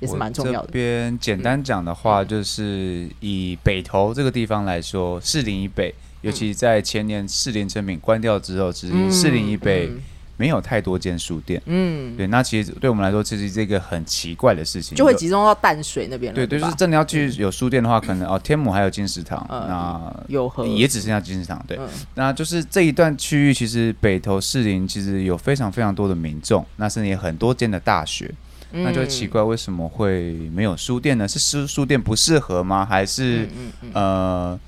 [0.00, 0.72] 也是蛮重要的这的。
[0.72, 10.00] 边简单讲的话，就是以北投这个地方来说，士林以北，尤其在前年士林成品关掉之后，其实士林以北嗯
[10.36, 11.60] 没有太多间书店。
[11.66, 16.34] 嗯，对，那其实对我们来说，其实这个很奇怪的事情，就会集中到淡水那边了。
[16.34, 21.62] 对对，就是真的要去有书店的话，可能哦，天母还有金石堂，嗯那有也只剩下金石堂。
[21.66, 28.32] 对，嗯那就是这一段区域，其实北投士林其实有非常非常多的民众，那甚至也很多间的大学，
[28.72, 31.28] 那就奇怪为什么会没有书店呢？
[31.28, 32.84] 是书书店不适合吗？
[32.84, 34.60] 还是、嗯嗯嗯呃，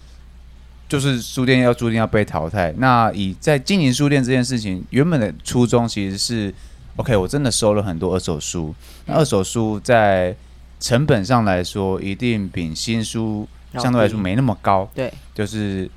[0.89, 2.73] 就是书店要注定要被淘汰？
[2.79, 6.53] 那以在经营书店这件事情，原本的初衷其实是
[6.97, 8.75] OK，我真的收了很多二手书，
[9.07, 10.35] 那二手书在
[10.79, 15.91] 成本上来说，一定比新书相对来说没那么高，对，就是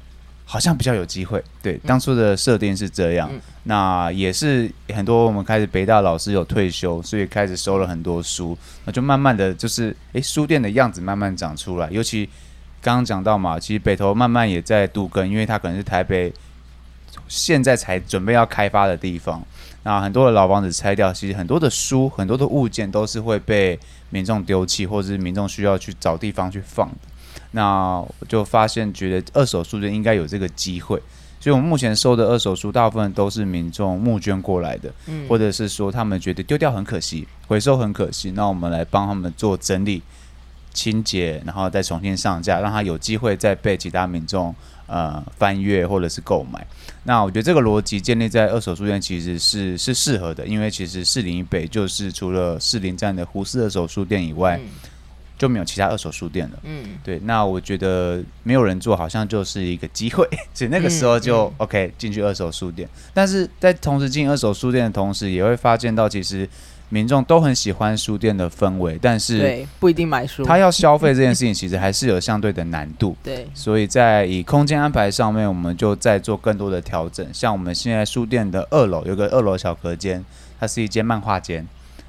[0.46, 1.44] 好像比较有机会。
[1.62, 3.30] 对，当初的设定是这样。
[3.32, 11.88] 嗯那也是很多我们开始北大老师有退休，所以开始收了很多书，那就慢慢的就是诶，书店的样子慢慢长出来。
[11.92, 12.28] 尤其
[12.82, 16.34] 刚刚讲到嘛，其实北投慢慢也在度根，因为它可能是台北
[17.28, 19.44] 现在才准备要开发的地方。
[19.84, 26.96] 那很多的老房子拆掉，其实很多的书、很多的物件都是会被民众丢弃，或者是民众需要去找地方去放的。
[27.52, 31.02] 那我就发现，觉得二手书店应该有这个机会，
[31.40, 40.04] 所以我们目前收的二手书，大部分都是民众募捐过来的，嗯或者是说他们觉得丢掉很可惜，回收很可惜，那我们来帮他们做整理、
[40.74, 44.54] 清洁，然后再重新上架，让他有机会再被其他民众
[44.88, 46.66] 呃翻阅或者是购买。
[47.04, 54.68] 那我觉得这个逻辑建立在二手书店其实是是适合的，因为其实士林以北就是除了士林站的胡适二手书店以外，嗯
[55.40, 56.60] 就没有其他二手书店了。
[56.64, 62.88] 嗯对，那我觉得没有人做，好像就是一个机会， 所以那个时候就、嗯 OK 进去二手书店。
[63.14, 66.48] 但是在同时进二手书店的同时，也会发现到其实
[66.90, 70.44] 民众都很喜欢书店的氛围，但是对，不一定买书。
[70.44, 73.16] 他要消费这件事情，其实还是有相对的难度。
[73.24, 77.26] 对，所以在以空间安排上面，我们就在做更多的调整。
[77.32, 80.26] 像我们现在书店的二楼有个二楼小隔间，
[80.60, 81.68] 它是一间漫画间，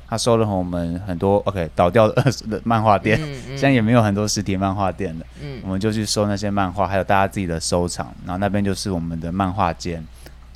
[0.08, 2.32] 它收了我们很多 OK 倒掉的
[2.64, 5.26] 漫画店，嗯现在也没有很多实体漫画店了。
[5.42, 10.02] 嗯我们就去收那些漫画，还有大家自己的收藏，然后那边就是我们的漫画间，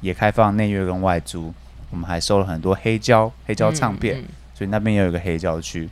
[0.00, 1.52] 也开放内阅跟外租。
[1.94, 5.88] 我们还收了很多黑胶、黑胶唱片，嗯所以那边也有一个黑胶区。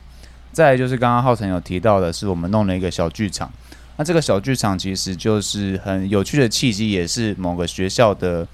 [0.51, 3.51] 再来就是刚刚浩辰有提到的，是我们弄了一个小剧场。
[3.95, 8.47] 那这个小剧场其实就是很有趣的契机，也是某个学校的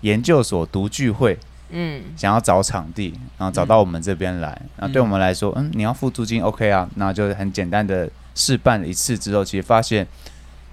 [0.00, 1.38] 研究所读聚会，
[1.70, 4.60] 嗯想要找场地，然后找到我们这边来。
[4.78, 10.06] 那对我们来说，嗯，你要付租金，OK 啊，那就很简单的试办了一次之后，其实发现，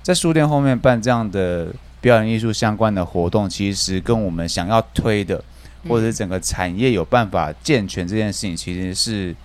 [0.02, 5.44] 在书店后面办这样的表演艺术相关的活动，其实跟我们想要推的，
[5.88, 9.36] 或者是整个产业有办法健全这件事情，其实是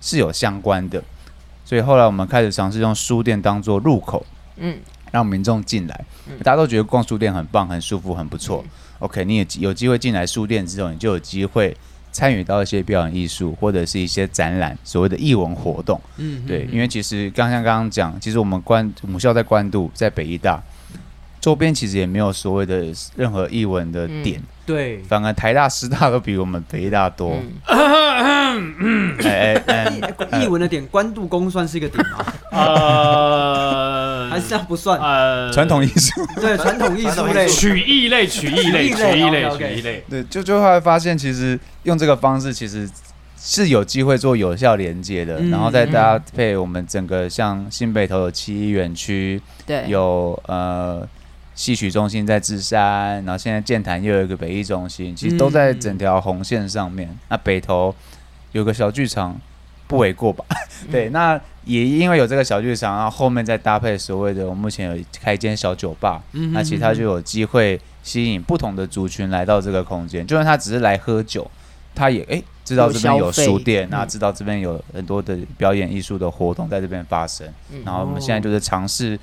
[0.00, 1.02] 是有相关的。
[1.64, 4.24] 所以后来我们开始尝试用书店当做入口，
[4.56, 4.76] 嗯
[5.10, 6.38] 让民众进来嗯。
[6.42, 8.64] 大家都觉得逛书店很棒、很舒服、很不错。
[8.98, 11.76] OK，你也有机会进来书店之后，你就有机会
[12.10, 16.00] 参与到一些表演艺术或者是一些展览，所谓的艺文活动。
[16.18, 20.62] 嗯，对，因为其实刚像刚刚讲，其实我们关母校在关渡，在北医大
[21.42, 27.36] 周边，其实也没有所谓的任何艺文的点，对，反而台大、师大都比我们北大多。
[27.66, 29.60] 嗯， 哎
[30.40, 32.24] 译文的点，关渡宫算是一个点吗？
[32.52, 35.00] 呃，还是这样不算？
[35.00, 36.24] 呃传统艺术。
[36.36, 37.48] 对，传统艺术类。
[37.48, 40.04] 曲艺类，曲艺类，曲艺类曲艺类。
[40.08, 42.88] 对，就就会发现，其实用这个方式，其实
[43.36, 51.04] 是有机会做有效连接的，嗯然后再搭配我们整个像新北投有七一园区，对，有呃
[51.54, 57.16] 戏曲中心在芝山，然后现在建潭又有一个北艺中心，其实都在整条红线上面。
[57.28, 57.94] 那北投
[58.52, 59.38] 有个小剧场，
[59.86, 60.44] 不为过吧？
[60.90, 71.48] 对，那也因为有这个小剧场，然后后面再搭配所谓的我目前有开一间小酒吧，嗯那其实他就有机会吸引不同的族群来到这个空间，就算他只是来喝酒，
[71.94, 77.82] 他也诶知道这边有书店，那知道这边有很多的表演艺术的活动在这边发生，嗯。
[77.84, 79.18] 然后我们现在就是尝试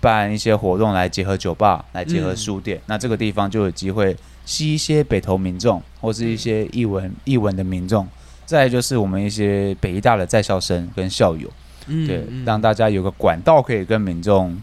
[0.00, 8.06] 办一些活动来结合酒吧，来结合书店，那这个地方就有机会吸一些北投民众或是一些艺文艺文的民众。
[8.46, 11.48] 再就是我们一些北医大的在校生跟校友，
[11.86, 14.60] 嗯对，让大家有个管道可以跟民众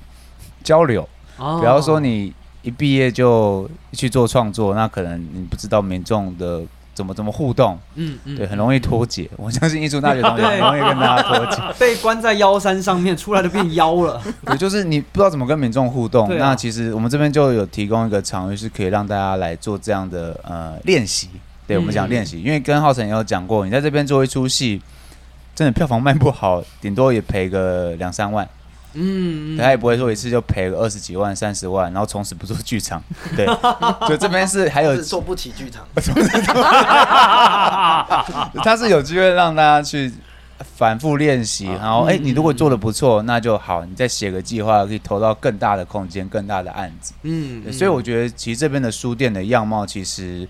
[0.62, 1.08] 交流。
[1.38, 6.64] 不不要说你一毕业就去做创作，那可能你不知道民众的
[6.98, 9.30] 怎么怎么互动，嗯嗯对，很容易脱节。
[9.38, 14.20] 我相信艺术大学同学 很容易跟大家脱节， 被关在妖山上面，出来就变妖了。
[14.44, 16.28] 对，就是你不知道怎么跟民众互动。
[16.28, 21.30] 啊那其实我们这边就有提供一个场域，是可以让大家来做这样的呃练习。
[21.68, 24.82] 对我们讲嗯练习，因为跟浩辰也有讲过，你在这边做一出戏，
[25.54, 28.48] 真的票房卖不好，顶多也赔个两三万。
[29.00, 33.02] 嗯，他也不会说一次就赔个二十几万、三十万，然后从此不做剧场。
[33.36, 33.46] 对，
[34.08, 35.86] 所以这边是还有是做不起剧场，
[38.64, 40.12] 他是有机会让大家去
[40.76, 47.14] 反复练习，然后哎、嗯你如果做的不错，那就好，你再写个计划，可以投到更大的空间、更大的案子。
[47.22, 50.50] 嗯所以我觉得其实这边的书店的样貌，其实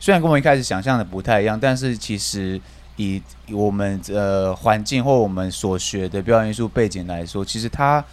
[0.00, 2.58] 虽然跟我一开始想象的不太一样，但是其实
[2.96, 8.04] 以以我们呃环境或我们所学的表演艺术背景来说，其实它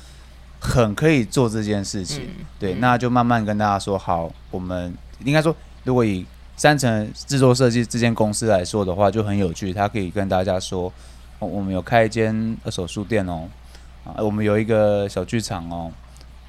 [0.59, 2.23] 很可以做这件事情。
[2.23, 4.93] 嗯对，嗯那就慢慢跟大家说好，我们
[5.23, 10.91] 应该说，如果以三层制作设计这间公司来说的话，就很有趣，它可以跟大家说，
[11.39, 13.47] 哦我们有开一间二手书店哦，
[14.05, 15.91] 啊，我们有一个小剧场哦。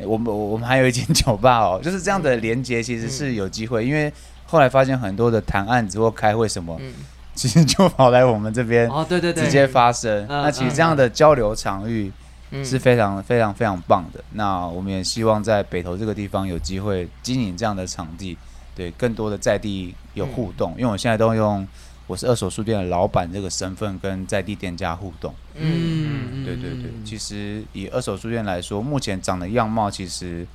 [0.01, 4.13] 我们我们还有一间酒吧哦，就是这样的连接，其实是有机会，因为
[4.45, 6.93] 后来发现很多的谈案子或开会什么，嗯
[7.35, 10.25] 其实就跑来我们这边哦，对对对，直接发声。
[10.29, 12.13] 嗯那其实这样的交流场域
[12.51, 14.23] 嗯是非常非常非常棒的。
[14.33, 18.37] 那我们也希望在北投这个地方有机会经营这样的场地，
[18.75, 20.73] 对更多的在地有互动。
[20.79, 21.67] 因为我现在都用
[22.07, 25.35] 我是二手书店的老板这个身份跟在地店家互动。
[25.55, 30.47] 嗯嗯，对对对，其实以二手书店来说，目前长的样貌其实。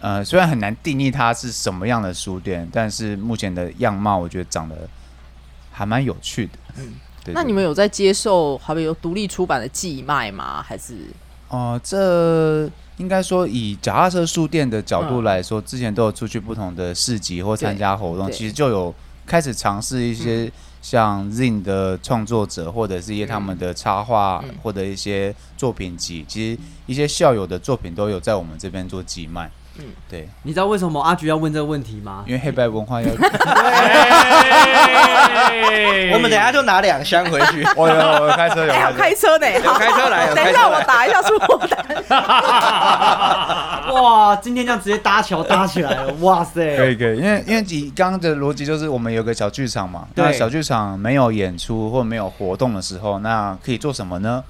[0.00, 4.76] 呃，虽然很难定义它是什么样的书店，但是目前的样貌，我觉得长得
[5.74, 6.52] 还蛮有趣的。
[6.78, 10.62] 嗯对，那你们有在接受好比有独立出版的寄卖吗？
[10.62, 10.94] 还是
[11.48, 18.94] 哦、这应该说以脚踏车书店的角度嗯来说，之前都有出去不同的市集或参加活动，其实就有
[19.24, 20.50] 开始尝试一些
[20.82, 29.50] 像 Zin 的创作者，或者是一些他们的插画，嗯或者一些作品集，其实一些校友的作品都有在我们这边做寄卖。
[29.78, 32.24] 嗯对，你知道为什么阿菊要问这个问题吗？
[32.26, 33.08] 因为黑白文化要，
[36.12, 37.66] 我们等下就拿两箱回去。
[37.76, 41.84] 我有我开车有哎，有开车，呢，有开车来等一下我打一下出货单。
[43.94, 46.76] 哇，今天这样直接搭桥搭起来了，哇塞！
[46.76, 54.42] 可以可以，因为因为你刚刚的逻辑就是我们有个小剧场嘛，对那小剧场没有演出或没有活动的时候，那可以做什么呢？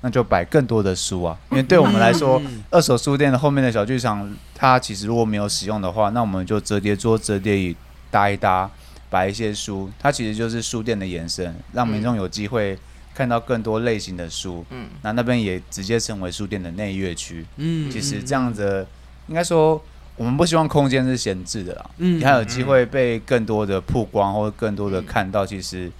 [0.00, 7.76] 那就摆更多的书啊，因为对我们来说，嗯二手书店的后面的小剧场，它其实如果没有使用的话，那我们就折叠桌、折叠椅
[8.10, 8.70] 搭一搭，
[9.10, 12.78] 摆一些书，它其实就是书店的延伸，让民众有机会
[13.14, 14.64] 看到更多类型的书。
[14.70, 17.44] 嗯那那边也直接成为书店的内乐区。
[17.56, 18.86] 嗯其实这样子，
[19.26, 19.82] 应该说
[20.14, 25.44] 我们不希望空间是闲置的啦，嗯还有机会被更多的曝光或者更多的看到。
[25.44, 25.90] 其实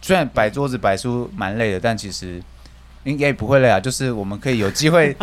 [0.00, 2.40] 虽然摆桌子摆书蛮累的，但其实
[3.04, 3.78] 应该不会累啊。
[3.78, 5.16] 就是我们可以有机会，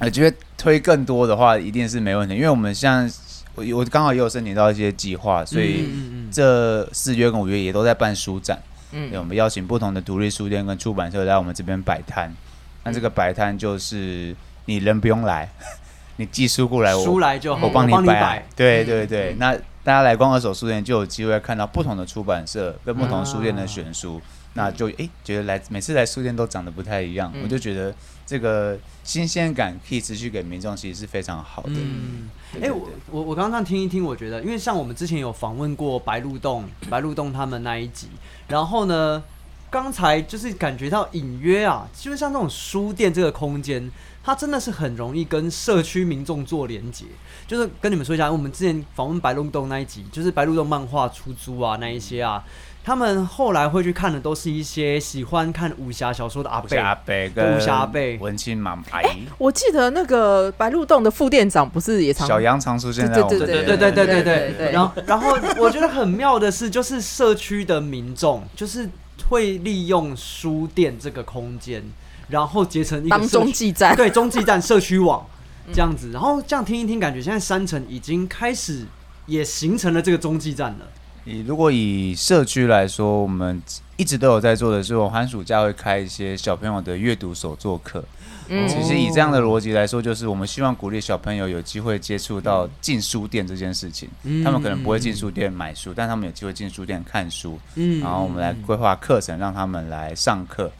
[0.00, 2.34] 有 机会推更多的话，一定是没问题。
[2.34, 3.10] 因为我们像
[3.54, 5.88] 我我刚好也有申请到一些计划，所以
[6.30, 8.60] 这四月跟五月也都在办书展。
[8.90, 12.34] 对，嗯我们邀请不同的独立书店跟出版社来我们这边摆摊。
[12.82, 15.48] 那这个摆摊就是你人不用来，
[16.16, 18.42] 你寄书过来，书我来就好，我帮你摆。。
[18.56, 24.20] 对对对，那大家来逛二手书店就有机会看到不同的出版社跟不同书店的选书，
[24.54, 27.94] 那就诶觉得来每次来书店都长得不太一样，嗯我就觉得
[28.26, 31.70] 这个新鲜感可以持续给民众，其实是非常好的。
[31.74, 32.28] 嗯，
[32.60, 38.08] 哎、我我我刚刚这样听一听，我觉得，因为像我们之前有访问过白鹿洞，白鹿洞他们那一集，
[38.48, 39.22] 然后呢，
[39.70, 43.90] 刚才就是感觉到隐约啊，就是像这种书店这个空间，
[44.22, 47.06] 它真的是很容易跟社区民众做连接。
[47.46, 52.44] 就是跟你们说一下，我们之前访问白鹿洞那一集，就是白鹿洞漫画出租啊那一些啊，
[52.82, 56.66] 他们后来会去看的都是一些喜欢看武侠小说的阿贝。
[56.66, 68.88] 武侠贝武跟侠贝文青妈阿姨，我记得那个白鹿洞的副店长不是也常小杨常出现在我们对对对对对对对对然后然后我觉得很妙的是，就是社区的民众就是
[69.28, 71.82] 会利用书店这个空间，
[72.28, 73.94] 然后结成一个当中继站。
[73.94, 75.24] 对中继站 社区网
[75.72, 78.86] 这样子，然后这样听一听，感觉现在山城已经开始
[79.26, 80.88] 也形成了这个中继站了。
[81.24, 83.62] 以如果以社区来说，我们
[83.96, 88.04] 一直都有在做的是，我寒暑假会开一些小朋友的阅读手作课。
[88.52, 94.08] 嗯其实以这样的逻辑来说，就是我们希望鼓励小朋友有机会接触到进书店这件事情。
[94.24, 97.60] 嗯他们可能不会进书店买书，但他们有机会进书店看书。
[97.76, 100.72] 嗯然后我们来规划课程，让他们来上课。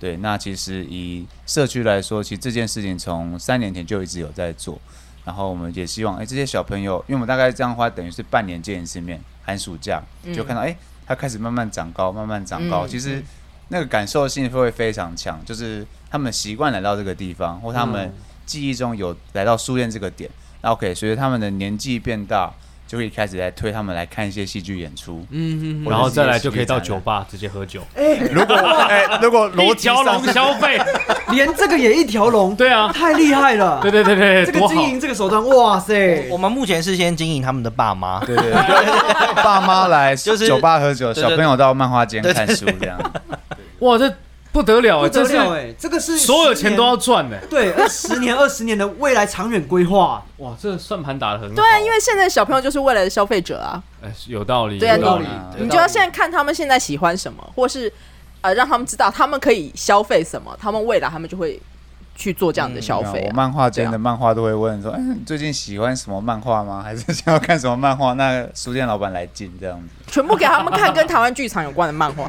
[0.00, 4.80] 对，那其实以社区来说，其实这件事情从三年前就一直有在做。
[5.24, 10.02] 然后我们也希望，哎，这些小朋友，因为我们大概这样的话，等于是半年见一次面，寒暑假
[10.34, 10.76] 就看到，哎、
[11.06, 12.86] 他开始慢慢长高，慢慢长高。
[12.86, 13.22] 嗯其实
[13.68, 18.12] 那个感受性会非常强，就是他们习惯来到这个地方，或他们嗯
[18.44, 20.30] 记忆中有来到书店这个点。
[20.60, 22.52] 然后可以随着他们的年纪变大，
[22.88, 25.24] 就会开始来推他们来看一些戏剧演出。
[25.30, 30.76] 嗯嗯然后再来就可以到酒吧直接喝酒，哎如果哎、如果逻 一条龙消费。
[30.78, 30.88] 嗯，
[31.36, 33.78] 连这个也一条龙，对啊，太厉害了。
[33.82, 36.26] 对对对对，这个经营这个手段，哇塞！
[36.30, 42.98] 我们目前是先经营他们的爸妈，对 对对，爸妈来就是酒吧喝酒，小朋友到漫画间看书这样。
[43.80, 44.10] 哇，这
[44.52, 47.38] 不得了哎，不得这是了哎，这个是所有钱都要赚的。
[47.48, 51.54] 对，二十年、二十年的未来长远规划， 哇，这个算盘打的很好。
[51.54, 55.56] 对啊，因为现在小朋友就是未来的消费者啊，哎有道理，对啊有道理有道。
[55.58, 57.92] 理你就要现在看他们现在喜欢什么，或是
[58.40, 61.60] 呃让他们知道他们可以消费什么，他们未来他们就会
[62.18, 63.26] 去做这样的消费啊。
[63.28, 66.82] 我漫画间的漫画都会问说：“哎，你最近喜欢什么漫画吗？
[66.82, 69.88] 还是想要看什么漫画？”那书店老板来进这样子。
[70.10, 72.26] 全部给他们看跟台湾剧场有关的漫画，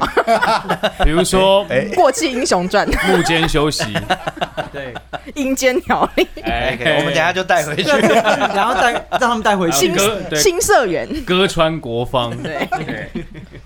[1.02, 2.86] 比如说 哎《过气英雄传》
[3.16, 3.84] 《幕间休息，
[4.70, 4.94] 对，
[5.34, 7.82] 阴间条例》哎我们等一下就带回去。
[7.82, 10.36] 然后带让他们带回去新。
[10.36, 13.10] 新社员，歌川国芳，对对，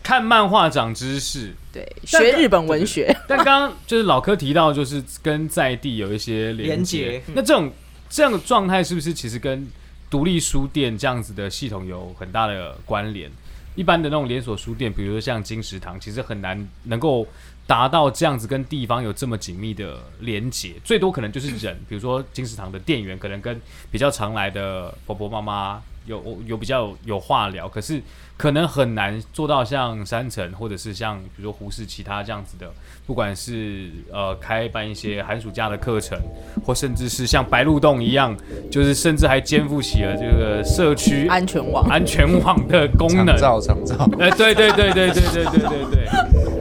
[0.03, 1.55] 看漫画长知识。
[1.75, 7.23] 对，学日本文学， 但刚刚就是老柯提到，就是跟在地有一些连连接结。
[7.35, 7.69] 那这种
[8.09, 9.67] 这样的状态，是不是其实跟
[10.09, 13.29] 独立书店这样子的系统有很大的关联？
[13.75, 17.27] 一般的那种连锁书店，比如说像金石堂，其实很难能够
[17.67, 23.61] 达到这样子跟地方有这么紧密的连接，最多可能就是人，比如说金石堂的店员可能跟
[23.91, 28.03] 比较常来的婆婆妈妈有有比较有话聊，可是
[28.37, 32.71] 可能很难做到像山城或者是像比如说胡适其他这样子的，
[33.07, 36.19] 不管是呃开办一些寒暑假的课程，
[36.65, 38.37] 或甚至是像白鹿洞一样，
[38.71, 41.89] 就是甚至还肩负起了这个社区安全网。
[41.89, 43.37] 安全网的功长能。
[43.37, 46.54] 照长照，呃，对对对对对对对对对。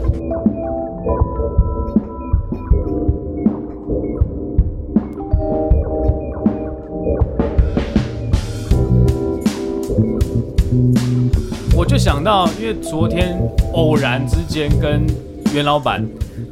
[11.94, 13.38] 就想到，因为昨天
[13.72, 15.06] 偶然之间跟
[15.54, 16.04] 袁老板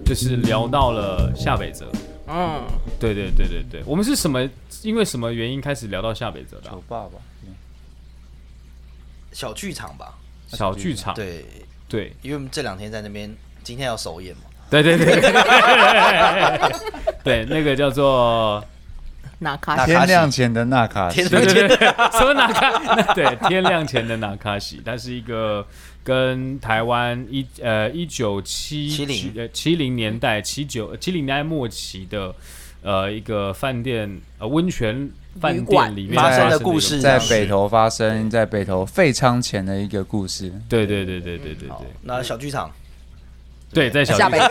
[0.06, 1.92] 就是聊到了夏北泽，
[2.28, 2.62] 嗯，
[3.00, 4.48] 对对对对对，我们是什么？
[4.84, 7.18] 因为什么原因开始聊到夏北泽的啊、酒吧吧，
[9.32, 10.14] 小剧场吧，
[10.48, 11.44] 小剧场，对，
[11.90, 12.14] 对。
[12.22, 15.22] 因为我们这两天在那边，今天要首演嘛，对对对对
[17.24, 18.64] 对，对那个叫做
[19.42, 19.92] 拿卡西。
[19.92, 21.18] 天亮前的纳卡西。
[21.18, 22.96] 天对对对对，什么纳卡？
[23.14, 25.66] 对，天亮前的纳卡西，它是一个
[26.04, 29.34] 跟台湾一呃一九七七零。
[29.36, 32.34] 呃七零年代七九七零年代末期的
[32.82, 40.52] 呃一个饭店呃温泉饭旅馆店里面发生的的故事在北头发生在北头废仓前的一个故事。
[40.68, 42.70] 对对对对对对对，那小剧场，
[43.74, 44.48] 对，在小下辈子，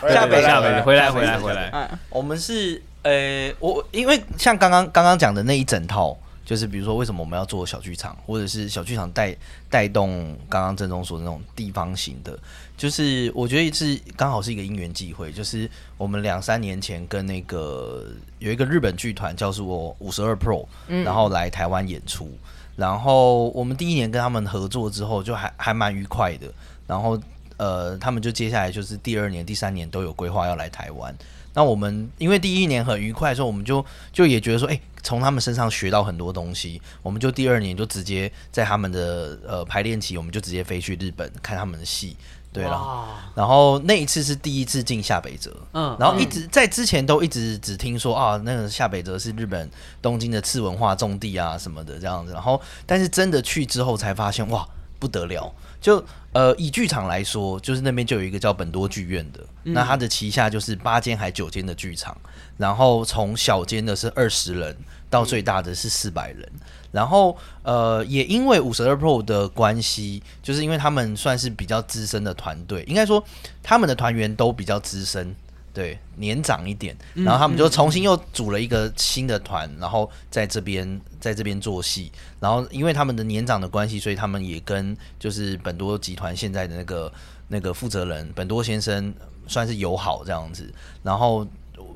[0.00, 9.36] 对对对下辈子回来回来回来，嗯，我们是呃，我因为像刚刚刚刚讲的那一整套，就是比如说为什么我们要做小剧场，或者是小剧场带
[9.70, 12.38] 带动刚刚郑中说的那种地方型的，
[12.78, 18.06] 就是我觉得是刚好是一个因缘际会，就是我们两三年前跟那个
[18.38, 22.30] 有一个日本剧团叫做五十二 Pro，、然后来台湾演出，
[22.74, 26.46] 然后我们第一年跟他们合作之后，就还还蛮愉快的，
[26.86, 27.20] 然后
[27.58, 31.14] 呃，他们就接下来就是第二年、第三年都有规划要来台湾。
[31.54, 42.16] 那我们因为第一年很愉快的时候，我们就就也觉得说，哎、从他们身上学到很多东西，我们就第二年就直接在他们的呃排练期，我们就直接飞去日本看他们的戏，
[42.52, 43.06] 对了。
[43.34, 49.70] 然后那一次是第一次进夏北泽，嗯然后一直在之前都一直只听说啊，那个夏北泽是日本
[50.02, 54.66] 东京的次文化重地啊什么的这样子，然后但是真的去之后才发现哇
[54.98, 55.52] 不得了，
[55.84, 62.16] 就呃以剧场来说，就是那边就有一个叫本多剧院的，那它的旗下就是八间还九间的剧场，
[62.56, 64.74] 然后从小间的是二十人
[65.10, 66.50] 到最大的是四百人。
[66.90, 73.22] 然后，呃，也因为五十二 Pro 的关系，就是因为他们算是比较资深的团队，应该说
[73.62, 75.36] 他们的团员都比较资深，
[75.74, 87.12] 对，年长一点，然后他们就重新又组了一个新的团，然后在这边在这边做戏，然后因为他们的年长的关系，所以他们也跟就是本多集团现在的那个
[87.48, 89.12] 那个负责人本多先生
[89.48, 90.72] 算是友好这样子，
[91.02, 91.44] 然后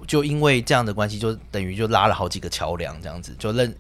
[0.09, 3.73] 就因为这样的关系，就等于就拉了好几个桥梁这样子，就认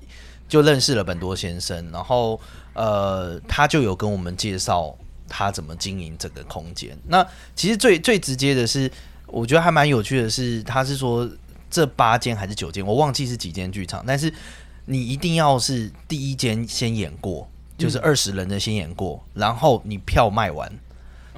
[0.48, 2.40] 就认识了本多先生，然后
[2.74, 4.96] 呃，他就有跟我们介绍
[5.28, 6.96] 他怎么经营整个空间。
[7.08, 7.26] 那
[7.56, 8.90] 其实最最直接的是，
[9.28, 11.28] 我觉得还蛮有趣的是，他是说
[11.70, 14.32] 这八间还是九间，我忘记是几间剧场，但是
[14.86, 20.70] 你一定要是第一间先演过，就是二十人的先演过，然后你票卖完。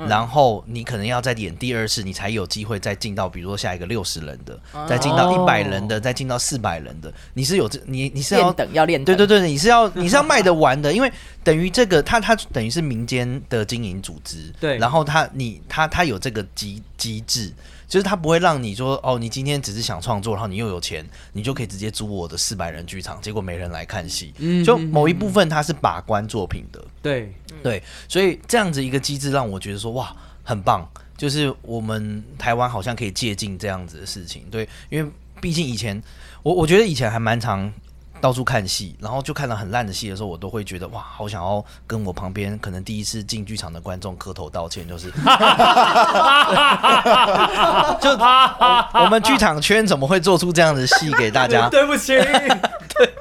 [0.09, 7.13] 然后你可能要再演第二次，你才有机会再进到，比如说下一个六十人的，再进到一百人的，再进到四百人的。
[7.35, 11.13] 你是有这，你你是要练等要练等，对对对，你是要 你是要卖得完的，因为
[11.45, 17.53] 等于这个，他他等于是民间的经营组织，对然后他你他他有这个机机制，
[17.91, 24.65] 就是它不会让你说哦，你今天只是想创作，然后你又有钱，你就可以直接租我的四百人剧场，结果没人来看戏，嗯。
[24.65, 27.35] 就某一部分它是把关作品的，对，
[27.65, 30.15] 对，所以这样子一个机制让我觉得说哇，
[30.45, 34.45] 很棒，就是我们台湾好像可以借鉴这样子的事情。
[34.53, 35.11] 对，因为
[35.41, 36.01] 毕竟以前
[36.45, 37.73] 我我觉得以前还蛮常
[38.21, 45.11] 到处看戏，然后就看到很烂的戏的时候，我都会觉得哇，好想要跟我旁边可能第一次进剧场的观众磕头道歉，就是。
[48.01, 51.69] 就我我们剧场圈怎么会做出这样的戏给大家？
[51.71, 53.15] 对不起，对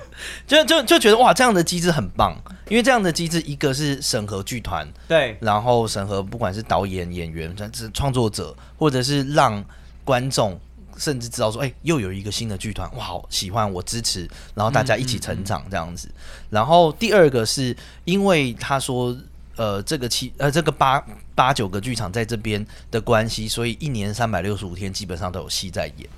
[0.46, 2.36] 就就就觉得哇，这样的机制很棒，
[2.68, 9.64] 因为这样的机制，一个是审核剧团，对，然后审核不管是导演、演员、甚至创作者，或者是让
[10.04, 10.60] 观众
[11.00, 16.08] 甚至知道说，哎、又有一个新的剧团，哇，好喜欢，我支持，然后大家一起成长这样子。
[16.50, 19.18] 然后第二个是因为他说，
[19.56, 26.10] 呃，这个七呃这个八八九个剧场在这边的关系，所以一年三百六十五天基本上都有戏在演。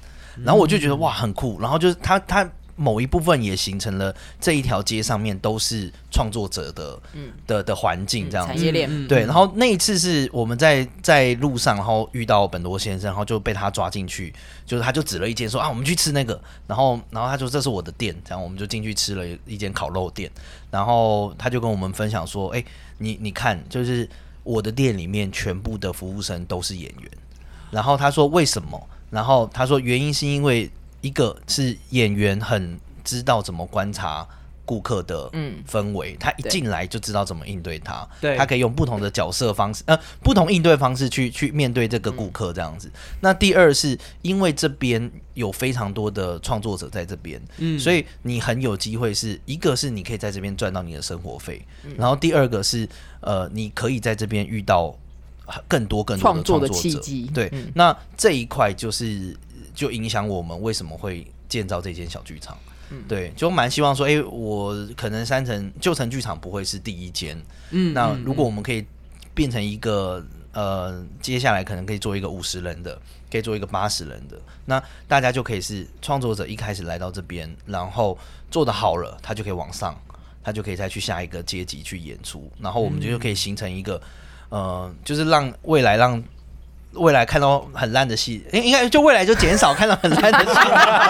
[0.43, 2.49] 然后我就觉得哇很酷，然后就是他他
[2.81, 7.31] 某一部分也形成了这一条街上面都是创作者的嗯。
[7.45, 8.53] 的的环境这样子。
[8.53, 14.33] 产业链，嗯对，然后那一次是我们在在路上，然后遇到本多先生，然后就被他抓进去，
[14.65, 20.31] 就是他就指了一间说啊，我们去吃那个，然后然后他说这是我的店，这样我们就进去吃了一间烤肉店，
[20.69, 22.63] 然后他就跟我们分享说，哎，
[22.97, 24.07] 你你看，就是
[24.43, 27.11] 我的店里面全部的服务生都是演员，
[27.69, 28.87] 然后他说为什么？
[29.09, 30.71] 然后他说原因是因为
[31.01, 34.27] 一个是演员很知道怎么观察
[34.63, 35.61] 顾客的嗯。
[35.67, 38.37] 氛围，他一进来就知道怎么应对他，对。
[38.37, 42.89] 他可以用不同的角色方式，呃，不同应对方式去去面对这个顾客这样子。
[43.19, 47.77] 那第二是因为这边有非常多的创作者在这边，嗯。
[47.79, 51.65] 所以你很有机会是一个是你可以在这边赚到你的生活费，
[51.97, 52.87] 然后第二个是
[53.21, 54.95] 呃，你可以在这边遇到
[55.67, 56.73] 更多更多的创作者。
[56.73, 57.29] 契机。
[57.33, 57.69] 对，嗯。
[57.75, 59.35] 那这一块就是
[59.73, 62.57] 就影响我们为什么会建造这间小剧场。
[62.93, 68.85] 嗯对，就蛮希望说，哎、我可能三层旧城剧场不会是第一间，嗯那如果我们可以
[69.33, 73.01] 变成一个呃，接下来可能可以做一个五十人的，
[73.31, 78.17] 可以做一个八十人的，那大家就可以是创作者一开始来到这边，然后
[78.49, 79.97] 做的好了，他就可以往上，
[80.43, 84.01] 他就可以再去下一个阶级去演出，然后我们就可以形成一个、
[84.49, 86.21] 呃，就是让未来让。
[86.93, 90.59] 未来看到很烂的戏，应应该就未来就减少看到很烂的戏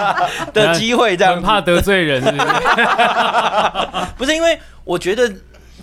[0.54, 2.44] 的机会，这样很怕得罪人，是不是？
[4.16, 5.32] 不是因为我觉得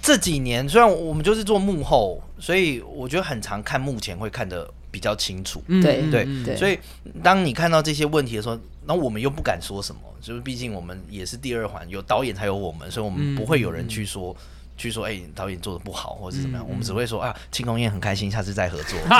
[0.02, 5.62] 这几年虽然我们就是做幕后，所以我觉得很常看幕前会看的比较清楚。
[5.68, 6.80] 嗯对对嗯对所以
[7.22, 14.36] 当你看到这些问题的时候，那我们又不敢说什么，就是毕竟我们也是第二环，有导演才有我们，所以我们嗯不会有人去说。
[14.80, 18.97] 去说，哎、导演做的不好，或者是怎么样，嗯我们只会说啊，庆功宴很开心，下次再合作。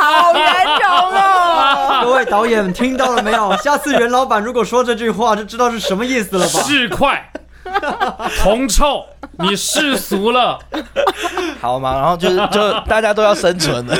[0.00, 2.00] 好圆融哦。
[2.02, 3.54] 各位导演听到了没有？
[3.58, 6.62] 下次袁老板如果说这句话，就知道是什么意思了吧？
[6.62, 7.18] 市侩，
[8.42, 9.04] 铜臭，
[9.38, 10.58] 你世俗了。
[11.60, 13.94] 好嘛，然后就是就大家都要生存的。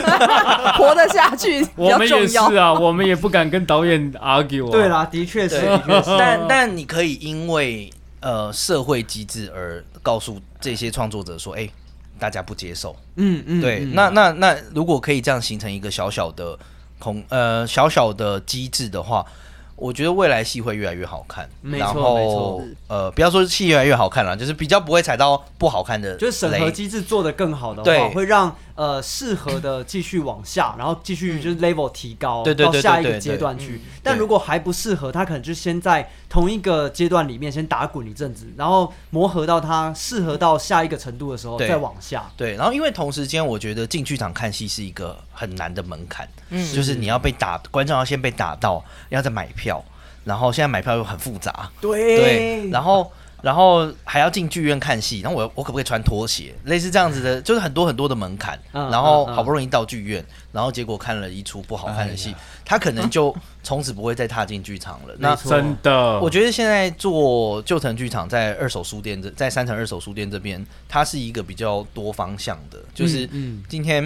[0.79, 2.73] 活得下去比较我们也是重要。
[2.73, 4.71] 啊，我们也不敢跟导演 argue 啊。
[4.73, 6.17] 对啦，的确是，的确是。
[6.19, 11.69] 但但你可以因为呃社会机制而告诉这些创作者说，哎、
[12.19, 12.95] 大家不接受。
[13.17, 16.59] 嗯嗯，对，嗯那那那如果可以这样形成一个小小的
[16.99, 19.25] 空呃小小的机制的话，
[19.77, 21.49] 我觉得未来戏会越来越好看。
[21.63, 33.81] 然没错没后错呃，不要说戏越来越好看了，就是比较不会踩到不好看的，就是审核机制做得更好的话，会让呃适合的继续往下，然后继续就是 level 提高，对对对对到下一个对阶段去。
[33.85, 34.01] 嗯。
[34.03, 42.31] 但如果还不适合，他可能就先在同一个阶段里面先打滚一阵子，然后磨合到他适合到下一个程度的时候再往下。
[42.37, 46.75] 对，然后因为同时间，我觉得进剧场看戏是一个很难的门槛，嗯。
[46.75, 49.85] 就是你要被打，观众要先被打到，要再买票，
[50.25, 53.11] 然后现在买票又很复杂，对，然后
[53.43, 56.55] 然后还要进剧院看戏，然后我我可不可以穿拖鞋？
[56.65, 58.59] 类似这样子的，就是很多很多的门槛。
[58.73, 62.35] 嗯然后好不容易到剧院，然后结果看了一出不好看的哎戏，
[62.65, 65.15] 他可能就从此不会再踏进剧场了。
[65.19, 74.03] 那真的，我觉得现在做旧城剧场在二手书店这，在三层二手书店这边，它是一个比较多方向的，就是嗯今天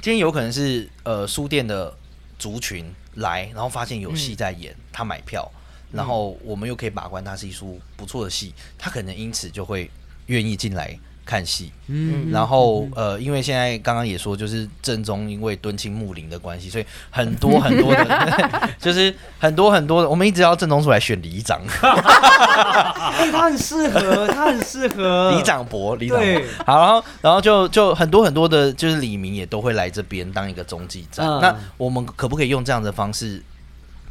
[0.00, 1.94] 今天有可能是呃书店的
[2.38, 5.48] 族群来，然后发现有戏在演，他买票，
[5.94, 9.90] 然后我们又可以把关它是一出不错的戏，他可能因此就会
[10.26, 11.72] 愿意进来看戏。
[11.86, 26.46] 嗯然后呃，因为现在刚刚也说，就是正宗因为敦亲睦邻的关系，所以很多很多的， 就是很多很多的，我们一直要正宗出来选里长， 哎他很适合，他很适合 里长伯，里长伯对。
[26.66, 31.26] 好，然后然后就就很多很多的，就是李明也都会来这边当一个中继站。
[31.26, 33.42] 嗯那我们可不可以用这样的方式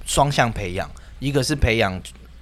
[0.05, 0.89] 双向培养？
[1.24, 2.01] 一个是培养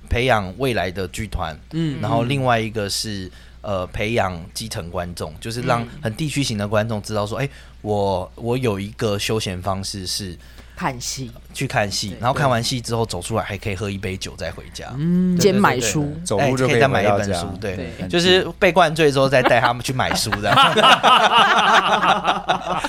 [0.09, 7.47] 培养未来的剧团，嗯然后另外一个是呃培养基层观众，就是让很地区型的观众知道说，哎、
[7.81, 10.35] 我我有一个休闲方式是
[10.81, 14.87] 看戏，去看戏，然后看完戏之后走出来还可以喝一杯酒再回家。
[14.97, 15.37] 嗯。
[15.37, 15.61] 兼对对对。
[15.61, 20.55] 买书，走路就哎可以再买一本书，对，就是被灌醉之后再带他们去买书这样。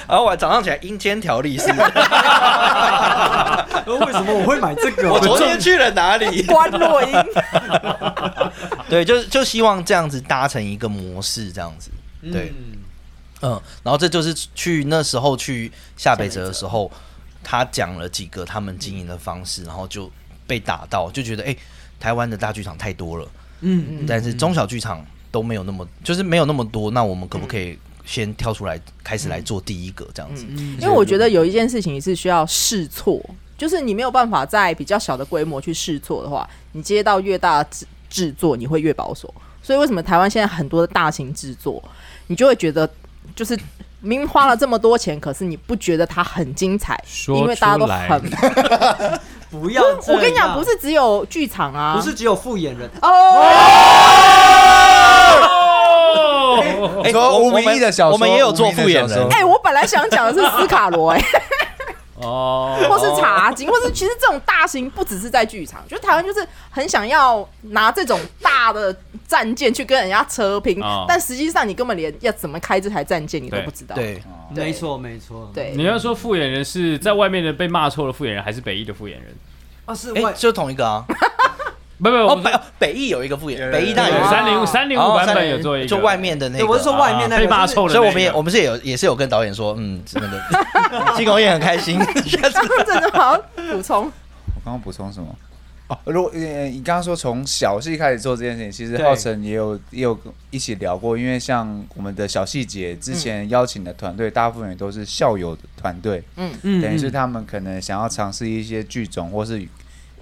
[0.09, 1.77] 然后我早上起来阴间条例是，呃
[4.01, 5.07] 为什么我会买这个？
[5.13, 6.45] 我昨天去了哪里？
[6.45, 7.13] 关落音，
[8.89, 11.91] 对，就就希望这样子搭成一个模式，这样子。
[12.33, 12.79] 对，嗯。
[13.45, 16.89] 嗯，然后这就是去那时候去下北泽的时候，
[17.43, 20.11] 他讲了几个他们经营的方式，然后就
[20.47, 21.57] 被打到，就觉得哎、
[21.99, 23.29] 台湾的大剧场太多了，
[23.61, 30.45] 嗯嗯但是中小剧场都没有那么，就是没有那么多，那我们可不可以先跳出来，开始来做第一个这样子？
[30.49, 33.21] 嗯因为我觉得有一件事情是需要试错，
[33.57, 39.33] 就是你没有办法在比较小的规模去试错的话，你接到越大的制制作，你会越保守。
[39.63, 41.83] 所以为什么台湾现在很多的大型制作，
[42.27, 42.89] 你就会觉得
[43.37, 43.57] 就是
[44.03, 48.21] 明明花了这么多钱，可是你不觉得它很精彩，说因为大家都很。
[49.53, 53.41] 不要这样，我跟你讲，不是只有剧场啊，不是只有复演人，哦，
[57.05, 59.29] 哎说无我我们名义的小说我们也有做复眼人。
[59.31, 61.23] 哎、我本来想讲的是斯卡罗、哎，
[62.23, 68.97] 哦，或是茶经，或是其实这种大型不只是在剧场，就台湾就是很想要拿这种大的
[69.33, 71.07] 战舰去跟人家车拼，哦。
[71.09, 73.95] 但实际上你根本连要怎么开这台战舰你都不知道。
[73.95, 74.23] 对，
[74.55, 74.65] 对。
[74.67, 75.73] 没错没错，对。
[75.75, 79.35] 你要说复眼人是在外面的被骂臭的复眼人，还是北艺的复眼人？
[79.87, 81.03] 啊是哎，外就同一个啊。
[82.03, 90.43] 不不，哦，我们北北艺有一个复演人北艺当然有有三零三零五版本有做一个，就外面的那个，对，我是说外面那个被骂就是臭的那个，所以我们也我们是也有也是有跟导演说，嗯，真的
[91.17, 95.27] 金狗也很开心，下次真的 好补充，我刚刚补充什么？
[95.93, 100.19] 哦，如果呃，你刚刚说从小戏开始做这件事情，其实浩辰也有也有
[100.51, 109.67] 一起聊过，因为像我们的小细节之前邀请的团队，大部分也都是校友的团队，嗯嗯等于是他们可能想要尝试一些剧种，或是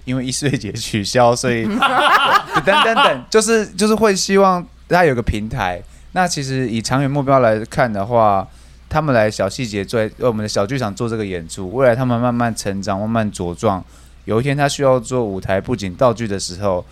[0.05, 1.63] 因为一岁节取消，所以
[2.65, 5.81] 等等等，就是就是会希望大家有个平台。
[6.13, 8.45] 那其实以长远目标来看的话，
[8.89, 13.81] 他们来小细节做为我们的小剧场做这个演出，未来他们慢慢成长，慢慢茁壮。
[14.25, 16.85] 有一天他需要做舞台布景道具的时候，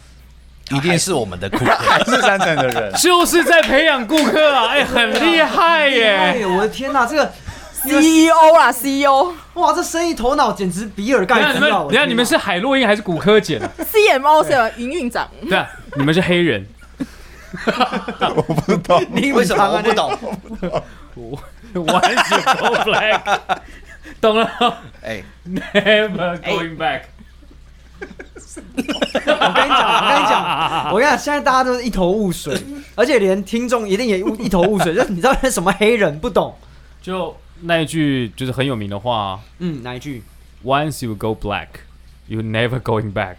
[0.72, 1.66] 一定是我们的顾客。
[1.78, 2.94] 还是三层的人。
[2.98, 6.42] 就是在培养顾客啊，哎，很厉害哎耶！
[6.42, 7.32] 呀，我的天哪，这个
[7.86, 11.80] CEO 啦，CEO、哇，这生意头脑简直比尔等一下你们，盖茨啊！
[11.84, 16.68] 等一下你们是海洛因还是骨科碱？CMO 是营运长，对啊，你们是黑人，
[18.36, 20.12] 我不懂你为什么我不懂？
[21.86, 22.40] 完全
[22.84, 23.22] black，
[24.20, 24.50] 懂了
[25.02, 27.02] 哎，？Never going back。
[29.26, 32.58] 我跟你讲，我跟你讲，我跟你讲，现在大家都是一头雾水，
[32.96, 36.56] 而且连听众一定也一头雾水，就是你知道是什么黑人不懂？
[37.02, 40.24] 就那一句就是很有名的话啊嗯，哪一句
[40.64, 41.68] ，Once you go black,
[42.28, 43.36] you never going back，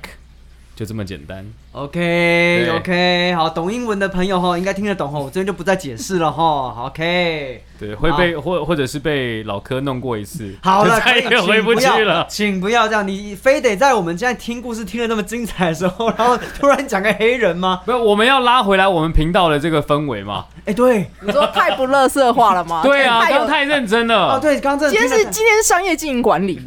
[0.75, 1.47] 就这么简单。
[1.73, 6.87] ？OK 对 OK，好，懂英文的朋友哈，应该听得懂哈，我这边就不再解释了哈。
[6.91, 12.27] OK，对，会被或或者是被老柯弄过一次， 好了，就 再也回不去了。
[12.29, 17.83] 请不要这样，你非得在我们现在听故事听的那么精彩的时候，然后突然讲个黑人吗？
[17.85, 20.47] 不是，我们要拉回来我们频道的这个氛围嘛？
[20.67, 22.83] 哎，对，你说太不乐色化了吗？
[22.85, 23.21] 对啊。
[23.29, 24.35] 刚刚太认真了。
[24.35, 26.61] 哦，对，刚刚真的今天是今天是商业经营管理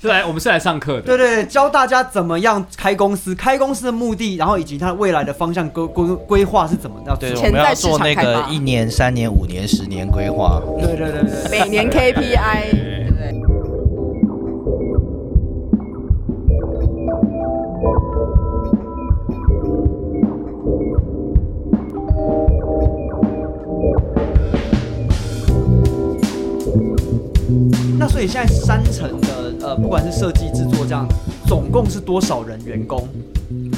[0.00, 1.02] 是来我们是来上课的。
[1.02, 7.42] 对对对，教大家怎么样开公司，开公司的目的，然后以及它未来的方向规规规划是怎么样对，做。
[7.42, 10.60] 我们要做那个一年、三年、五年、十年规划。
[10.78, 11.60] 对对对对对。
[11.60, 12.99] 每年 KPI，
[28.00, 31.06] 那所以现在三层的呃，不管是设计、制作这样，
[31.46, 33.06] 总共是多少人员工？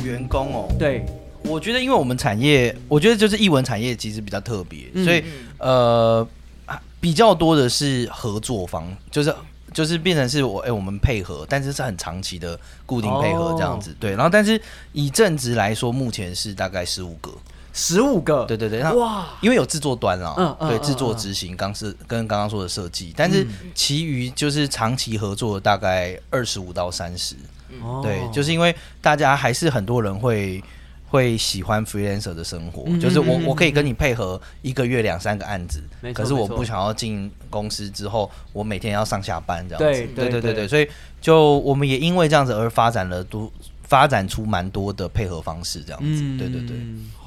[0.05, 1.05] 员工哦，对，
[1.43, 5.25] 我觉得因为我们产业，我觉得就是艺文产业其实比较特别，嗯所以
[5.59, 6.25] 呃
[6.66, 9.35] 啊比较多的是合作方，就是
[9.75, 12.57] 就是变成是我哎、我们配合，但是是很长期的
[12.87, 14.12] 固定配合这样子，对。
[14.12, 14.61] 然后但是
[14.93, 17.33] 以正职来说，目前是大概十五个，
[17.73, 18.45] 十五个。
[18.45, 18.81] 对对对。
[18.81, 27.35] 那哇，因为有制作端啦，对，嗯嗯嗯制作嗯执行刚是跟刚刚说的设计，但是其余就是长期合作大概二十五到三十，
[27.83, 30.62] 哦对，就是因为大家还是很多人会
[31.09, 35.83] 会喜欢 freelancer 的生活，嗯就是我我可以跟你配合一个月两三个案子
[36.14, 40.89] 可是我不想要进公司之后，我每天要上下班这样对子，对对对对对，所以
[41.20, 43.53] 就我们也因为这样子而发展了多
[43.93, 46.78] 发展出蛮多的配合方式这样子，对对对，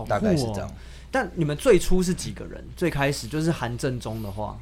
[0.07, 0.71] 大概是哦这样。
[1.11, 2.59] 但你们最初是几个人？
[2.75, 4.57] 最开始就是韩正中的话，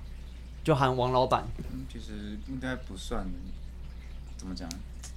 [0.66, 1.48] 就韩王老板。
[1.90, 3.26] 其实应该不算，
[4.36, 4.68] 怎么讲？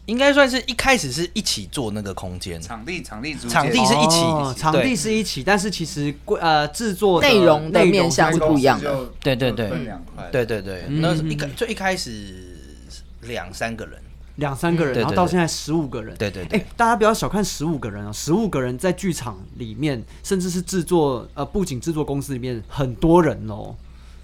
[0.04, 9.10] 应该算是一开始是一起做那个空间，场地场地场地是一起哦场地是一起，但是其实规呃制作内容的面向是不一样的。
[9.18, 9.68] 对对对。
[9.68, 10.28] 分两块。
[10.30, 12.12] 对对对，嗯那一个就一开始
[13.22, 14.00] 两三个人，
[14.36, 16.14] 两三个人，然后到现在十五个人。
[16.14, 23.74] 哎、对对哎，大家不要小看十五个人啊，十五个人在剧场里面，甚至是制作呃布景制作公司里面很多人哦，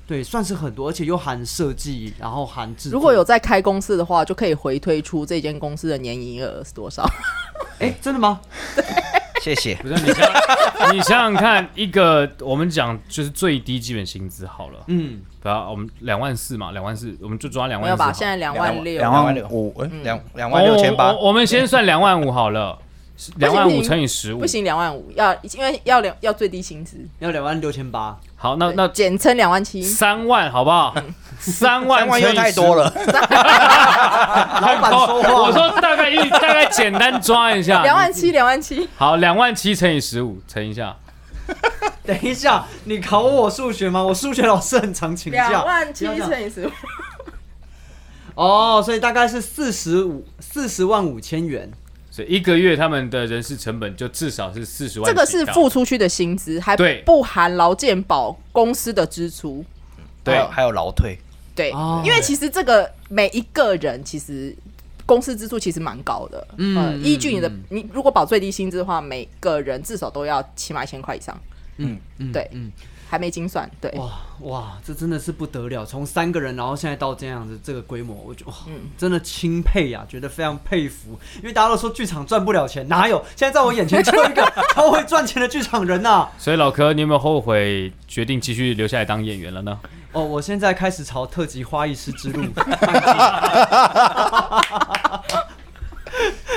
[0.07, 2.97] 对，算是很多，而且又含设计，然后含制作。
[2.99, 7.09] 如果有在开公司的话，就可以回推出这间公司的年营业额是多少。
[7.81, 8.41] 哎、真的吗？
[9.43, 9.75] 谢谢。
[9.75, 18.07] 不是你想你想想看，一个我们讲就是最低基本薪资好了，嗯，不要我们两万四嘛，两万四，我们就抓两没有吧？
[18.07, 18.29] 万四好了。
[18.29, 22.79] 现在两万六，两万五，哎，两两万六千八我我们先算两万五好了，
[23.37, 24.47] 两万五乘以十五不。
[24.47, 29.83] 行，两万五要因为要两要最低薪资，要两万六千八，好，那那简称两万七。
[29.83, 30.95] 三万好不好？
[31.39, 32.85] 三万三万又乘以太多了。
[34.61, 40.97] 老板说话， 我说大概一大概简单抓一下，两万七，两万七，好，两万七乘以十五，乘一下，
[42.07, 44.03] 等一下，你考我数学吗？
[44.03, 45.49] 我数学老师很常请假。
[45.49, 46.71] 两万七乘以十五，
[48.35, 51.71] 哦，所以大概是四十五四十万五千元。
[52.13, 55.11] 所以一个月他们的人事成本就至少是四十万。
[55.11, 57.03] 这个是付出去的薪资，还对。
[57.07, 59.65] 不含劳健保公司的支出。
[60.23, 60.39] 对。
[60.51, 61.17] 还有劳退，
[61.55, 62.03] 对，哦。
[62.05, 64.55] 因为其实这个每一个人其实
[65.07, 66.77] 公司支出其实蛮高的，嗯。
[66.77, 67.63] 嗯，依据你的嗯。
[67.71, 71.41] 你如果保最低薪资的话，每个人至少都要起码一千块以上，
[71.79, 72.47] 嗯嗯，对。
[72.53, 72.71] 嗯，
[73.13, 74.11] 还没精算，对，哇
[74.41, 75.85] 哇，这真的是不得了！
[75.85, 81.21] 从三个人，然后现在到这样子这个规模，我觉得哇，嗯真的钦佩呀、觉得非常佩服。
[81.37, 83.23] 因为大家都说剧场赚不了钱，哪有？
[83.37, 89.79] 现在在我眼前就一个 超会赚钱的剧场人呐、所以老柯，你有没有后悔决定继续留下来当演员了呢？
[90.13, 92.43] 哦，我现在开始朝特级花艺师之路。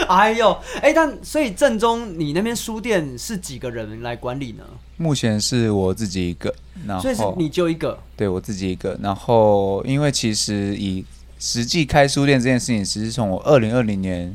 [0.10, 4.64] 哎呦，哎，但所以正宗你那边书店是几个人来管理呢？
[4.98, 6.54] 目前是我自己一个，
[6.88, 11.04] 然后所以是你就一个，对我自己一个，然后因为其实以
[11.38, 14.34] 实际开书店这件事情，其实从我二零二零年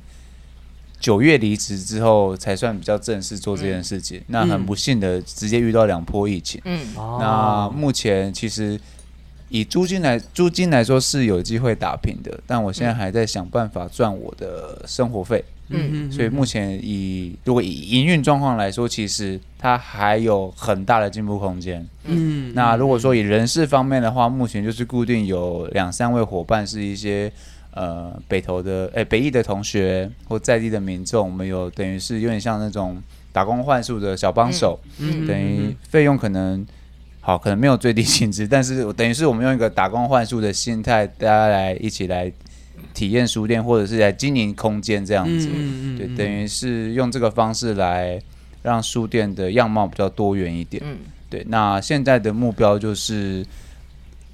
[0.99, 4.23] 九月离职之后，才算比较正式做这件事情。
[4.27, 6.61] 那很不幸的，直接遇到两波疫情。
[6.67, 8.79] 嗯，那目前其实
[9.49, 15.43] 以租金来租金来说是有机会打平的，但我现在还在想办法赚我的生活费。
[15.71, 21.87] 嗯所以目前以如果以营运状况来说，其实它还有很大的进步空间。
[22.05, 27.31] 嗯，那如果说以人事方面的话，目前就是固定有两三位伙伴是一些
[27.73, 33.01] 呃北投的诶、北艺的同学或在地的民众，我们有等于是有点像那种
[33.33, 36.67] 打工换宿的小帮手，嗯等于费用可能
[37.21, 42.33] 好可能没有最低薪资，但是等于是我们用一个打工换宿的心态，大家来一起来
[42.95, 45.49] 体验书店，或者是来经营空间这样子。
[45.53, 48.21] 嗯对，等于是用这个方式来
[48.63, 50.83] 让书店的样貌比较多元一点。
[50.85, 53.47] 嗯对，那现在的目标就是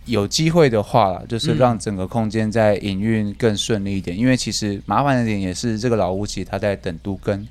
[0.07, 4.17] 有机会的话，就是嗯让整个空间在营运更顺利一点。
[4.17, 7.47] 因为其实麻烦的点也是这个老屋其实他在等都更，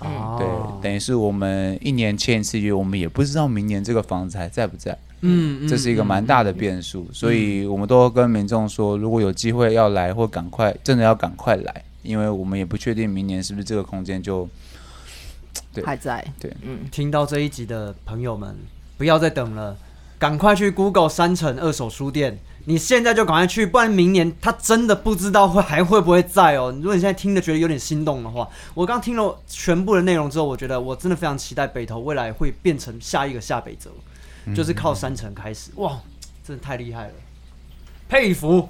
[0.00, 0.46] 嗯对，
[0.80, 4.96] 等于是我们一年签一次约，我们也不知道明年这个房子还在不在。
[5.26, 14.48] 嗯这是一个蛮大的变数，所以我们都跟民众说，如果有机会要来或赶快，真的要赶快来，因为我们也不确定明年是不是这个空间就
[15.72, 18.54] 对还在，对嗯，听到这一集的朋友们，
[18.98, 19.76] 不要再等了，
[20.18, 26.72] 赶快去 Google 山城二手书店，你现在就赶快去，不然明年他真的不知道会还会不会在哦。
[26.76, 33.90] 如果你现在听的觉得有点心动的话，我刚听了全部的内容之后，我觉得我真的非常期待北投未来会变成下一个下北泽，
[34.52, 35.98] 就是靠三层开始，哇，
[36.46, 37.12] 真的太厉害了，
[38.08, 38.68] 佩服。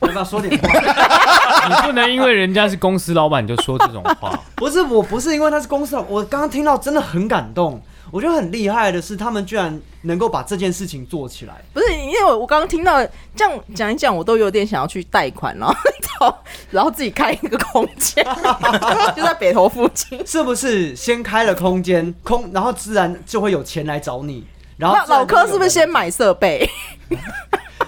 [0.00, 0.68] 要不要说点话？
[1.66, 4.38] 你不能因为人家是公司老板你就说这种话。
[4.54, 7.80] 不是，我不是因为他是公司老，我刚刚听到真的很感动。
[8.10, 11.54] 我觉得很厉害的是，他们居然能够把这件事情做起来。
[11.72, 13.02] 不是，因为我我刚刚听到
[13.34, 15.74] 这样讲一讲，我都有点想要去贷款，然后
[16.18, 18.24] 找然后自己开一个空间，
[19.16, 20.20] 就在北投附近。
[20.26, 24.46] 是不是先开了空间空，然后自然就会有钱来找你？
[24.76, 26.68] 然后那老柯是不是先买设备？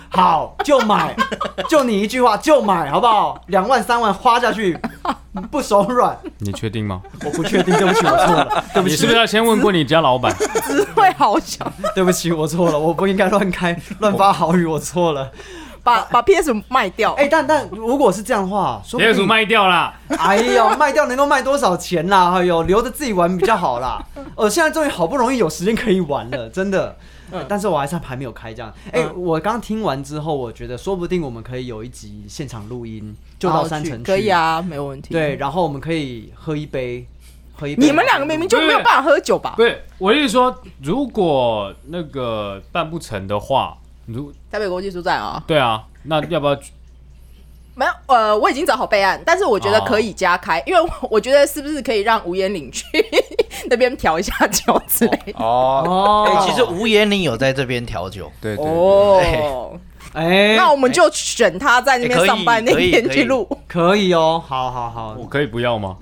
[0.08, 1.14] 好就买？
[1.68, 3.38] 就你一句话就买，好不好？
[3.48, 4.78] 两万三万花下去，
[5.50, 6.16] 不手软。
[6.38, 7.02] 你确定吗？
[7.24, 10.34] 我不确定，对不起，我错了，对不起，你是不是要先问过你家老板？
[10.66, 15.30] 只会好想对不起，我错了，我不应该乱开乱发好语，我错了。
[15.86, 17.12] 把 把 PS 卖掉。
[17.12, 22.32] 哎、但但如果是这样的话，说不定业主卖掉啦，哎呦， 卖掉能够卖多少钱啦？
[22.34, 24.04] 哎呦，留着自己玩比较好啦。
[24.34, 26.96] 呃，现在终于好不容易有时间可以玩了，真的。
[27.28, 28.72] 呃但是我还是还没有开这样。
[28.92, 34.28] 哎、我刚听完之后，我觉得说不定我们可以有一集现场录音，就到山城去可以。
[34.28, 35.12] 啊，没有问题。
[35.12, 37.04] 对，，然后我们可以喝一杯，
[37.56, 37.84] 喝一杯。
[37.84, 39.64] 你们两个明明就没有办法喝酒吧不？
[39.64, 43.76] 是，我的意思说，如果那个办不成的话，
[44.06, 46.58] 如台北国际书展啊，对啊，那要不要？
[47.78, 52.84] 没有，呃，我已经找好备案，但是我觉得可以加开，因为我 我觉得是不是可以让吴彦岭去
[53.68, 55.32] 那边调一下酒之类的。
[55.44, 59.78] 哦，哦哎、其实吴彦岭有在这边调酒，对对对，哦，
[60.14, 63.46] 哎，那我们就选他在那边上班那天去录。
[63.68, 65.96] 可以哦，好好好我，可以不要吗？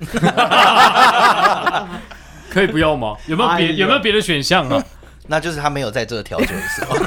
[2.49, 3.17] 可以不要吗？
[3.27, 4.81] 有没有别哎有没有别的选项啊？
[5.27, 6.95] 那就是他没有在这调酒的时候。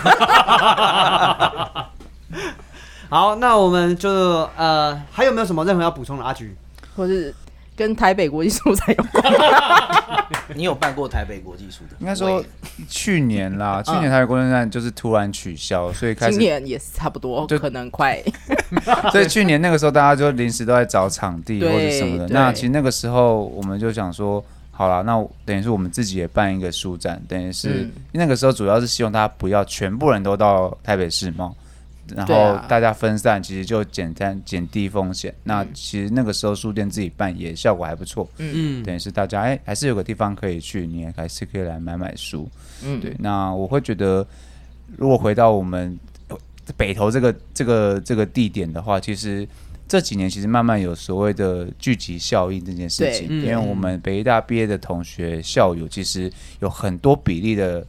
[3.11, 4.11] 好，那我们就
[4.57, 6.25] 呃，还有没有什么任何要补充的？
[6.25, 6.55] 阿菊，
[6.95, 7.35] 或是
[7.75, 9.25] 跟台北国际书展有关。
[10.55, 11.97] 你有办过台北国际书的？
[12.01, 12.45] 应该说
[12.87, 18.23] 去年啦，去年台北国际站就是突然取消，所以开始，今年也是差不多，就可能快。
[19.11, 22.29] 所以去年那个时候大家就临时都在找场地或者什么的。
[22.29, 24.45] 那其实那个时候我们就想说，
[24.79, 31.53] 好了，那等于是我们自己也办一个书展，等于是、嗯那个时候主要是希望大家不要全部人都到台北世贸。
[32.15, 35.35] 然后大家分散，其实就简单减低风险。
[35.43, 42.49] 那嗯其实那个时候书店自己办也效果还不错，嗯，等于是大家哎还是有个地方可以去，你也还是可以来买买书。
[42.85, 44.25] 嗯，对，那我会觉得，
[44.97, 45.99] 如果回到我们
[46.29, 46.37] 呃
[46.77, 49.47] 北投这个这个这个地点的话，其实
[49.89, 53.43] 这几年其实慢慢有所谓的聚集效应这件事情，嗯。
[53.43, 56.31] 因为我们北医大毕业的同学校友，其实
[56.61, 57.85] 有很多比例的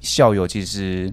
[0.00, 1.12] 校友，其实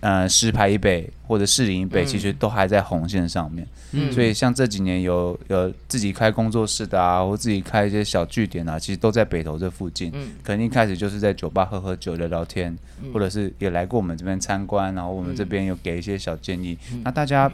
[0.00, 2.06] 呃石牌一北或者士林一北，嗯。
[2.06, 3.66] 其实都还在红线上面。
[3.92, 4.12] 嗯。
[4.12, 10.10] 所以像这几年有有自己开工作室的啊，或自己开一些小据点啊，其实都在北投这附近。
[10.12, 10.32] 嗯。
[10.42, 12.76] 可能一开始就是在酒吧喝喝酒、聊聊天，
[13.12, 17.50] 或者是也来过我们这边参观，然后我们这边有给一些小建议，那大家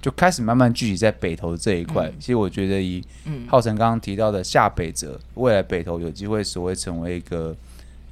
[0.00, 2.10] 就开始慢慢聚集在北投这一块。
[2.18, 7.56] 其实我觉得以嗯浩辰刚刚提到的下北泽，未来北投有机会所谓成为一个。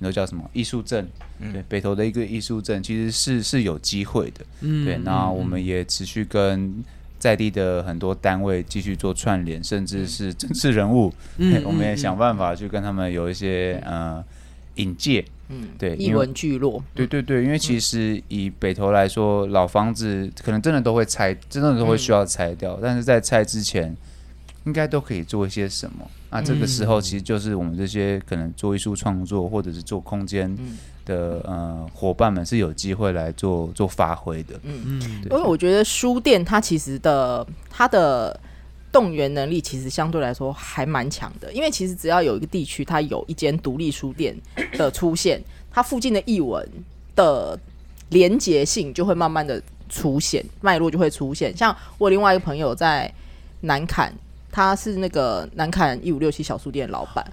[0.00, 1.08] 你说叫什么艺术镇？
[1.52, 4.46] 对，北投的一个艺术镇其实是是有机会的。
[4.60, 6.72] 嗯对，那我们也持续跟
[7.18, 14.24] 在地的很多单位继续做串联，甚至是政治人物，嗯 我们也想办法去跟他们有一些呃
[14.76, 15.24] 引介。
[15.48, 23.96] 嗯，对，一文聚落，对对对，因为其实以北投来说，老房子可能真的都会拆，真的都会需要拆掉，但是在拆之前，
[24.64, 26.06] 应该都可以做一些什么。
[26.30, 30.54] 那这个时候，其实就是我们这些可能做艺术创作或者是做空间
[31.06, 34.60] 的呃伙伴们是有机会来做做发挥的。
[34.64, 35.00] 嗯。
[35.30, 38.38] 因为我觉得书店它其实的它的
[38.98, 44.36] 动员能力其实相对来说还蛮强的，因为其实只要有一个地区它有一间独立书店
[44.72, 45.40] 的出现，
[45.70, 46.68] 它附近的译文
[47.14, 47.56] 的
[48.08, 51.56] 连结性就会慢慢的出现，脉络就会出现。
[51.56, 53.08] 像我另外一个朋友在
[53.60, 54.12] 南坎，
[54.50, 57.24] 他是那个南坎一五六七小书店的老板，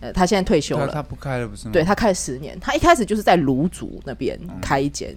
[0.00, 1.72] 呃，他现在退休了，他不开了不是吗？
[1.72, 5.16] 对他开了十年，他一开始就是在卢竹那边开一间，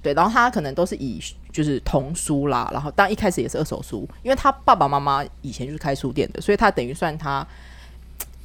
[0.00, 1.20] 对，然后他可能都是以
[1.54, 7.46] 就是童书啦，然后当然一开始也是二手书，因为他爸爸妈妈以前就是开书店的，所以他等于算他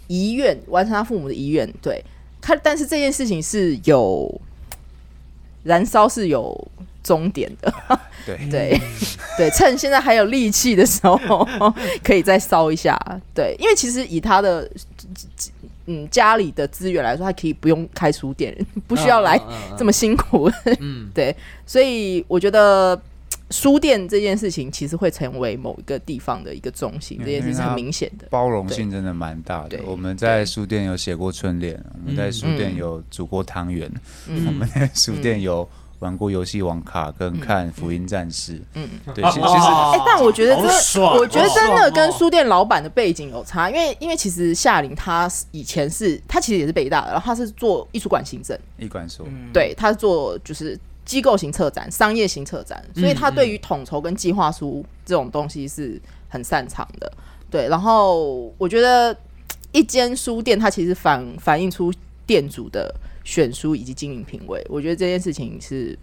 [0.05, 2.05] 遗愿完成他父母的遗愿，对，
[2.39, 4.39] 他，但是这件事情是有
[5.63, 6.55] 燃烧是有
[7.03, 7.73] 终点的，
[8.27, 8.79] 对对
[9.35, 11.47] 对，趁现在还有力气的时候，
[12.05, 12.95] 可以再烧一下。
[13.33, 14.69] 对，因为其实以他的
[15.91, 18.55] 嗯家里的资源来说，他可以不用开书店，
[18.87, 19.39] 不需要来
[19.77, 20.49] 这么辛苦。
[20.79, 21.09] 嗯。
[21.13, 21.35] 对，
[21.65, 22.99] 所以我觉得
[23.49, 28.27] 书店这件事情其实会成为某一个地方的一个中心，嗯这件事是很明显的。
[28.29, 29.79] 包容性真的蛮大的。
[29.85, 32.77] 我们在书店有写过春联，我们在书店嗯。
[32.77, 33.91] 有煮过汤圆，
[34.27, 34.45] 嗯。
[34.45, 35.67] 我们在书店有
[35.99, 38.61] 玩过游戏王卡跟看福音战士。
[38.73, 38.89] 嗯。
[39.13, 57.11] 对，其其实哎、但我觉得好这，爽我觉得真的跟书店老板的背景有差，因为因为其实夏琳他是以前是他其实也是北大的，然后他是做艺术馆行政，一管说，对，他是做就是机构型策展、商业型策展，所以他对于统筹跟计划书这种东西是很擅长的。
[57.49, 59.15] 对，然后我觉得
[59.71, 61.91] 一间书店它其实反反映出
[62.27, 62.93] 店主的
[63.29, 65.95] 选书以及经营品味，我觉得这件事情是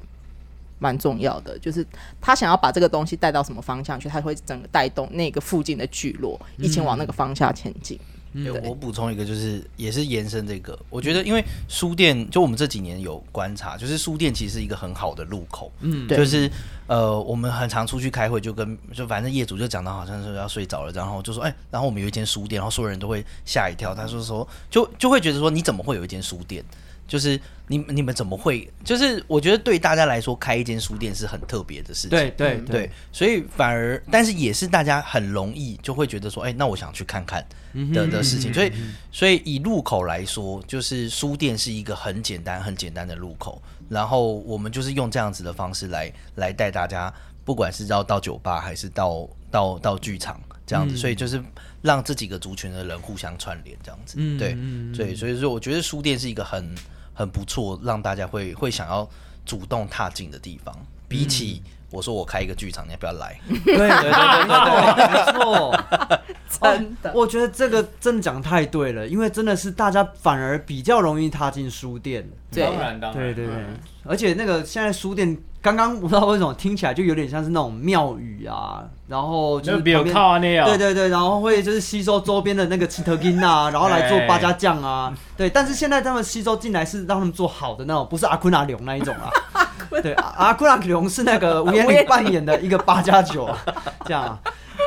[0.78, 1.58] 蛮重要的。
[1.58, 1.84] 就是
[2.20, 7.98] 他想要把这个东西带到什么方向去，他会整个带动那个附近的聚落一起往那个方向前进。
[8.32, 16.50] 对对我补充一个，就是也是延伸这个，我觉得因为书店，就我们这几年有观察，就是书店其实是一个很好的入口，嗯对就是
[16.86, 26.62] 呃，我们很常出去开会，就跟就反正业主就讲到好像是要睡着了，然后就说，哎、然后我们有一间书店，然后所有人都会吓一跳，他说说就就会觉得说，你怎么会有一间书店？
[27.06, 28.68] 就是你你们怎么会？
[28.84, 37.46] 就是我觉得对大家来说，开一间书店是很特别的事情，对对对，所以反而，但是也是大家很容易就会觉得说，哎、那我想去看看
[37.92, 38.52] 的的事情。
[38.52, 38.72] 所以，
[39.12, 43.62] 所以以入口来说，就是书店是一个很简单、很简单的入口。
[43.88, 47.12] 然后我们就是用这样子的方式来来带大家，
[47.44, 51.40] 不管是要到酒吧还是到到到剧场这样子，所以就是
[51.82, 54.16] 让这几个族群的人互相串联这样子。
[54.18, 56.74] 嗯对嗯嗯对，所以说我觉得书店是一个很
[57.16, 59.08] 很不错，让大家会会想要
[59.44, 60.72] 主动踏进的地方。
[61.08, 63.40] 比起、我说我开一个剧场，你要不要来？
[63.48, 65.84] 对对对对对，没错。
[66.48, 72.28] 真的哦我觉得这个真的讲太对了，因为真的是大家反而比较容易踏进书店。
[72.52, 75.36] 对当然当然，对对对嗯，而且那个现在书店，
[75.66, 85.50] 刚刚不知道为什么听起来就有点像是那种庙宇啊，然后就就是比较靠啊那样，对对对，然后会就是吸收周边的那个奇特金啊， 然后来做八家酱啊，对。
[85.50, 89.28] 但是现在他们吸收进来是让他们做好的那种，不是阿坤阿龙那一种啊。
[90.00, 93.58] 对，阿阿坤阿龙是那个吴彦霖扮演的一个八加九啊，
[94.04, 94.38] 这样啊。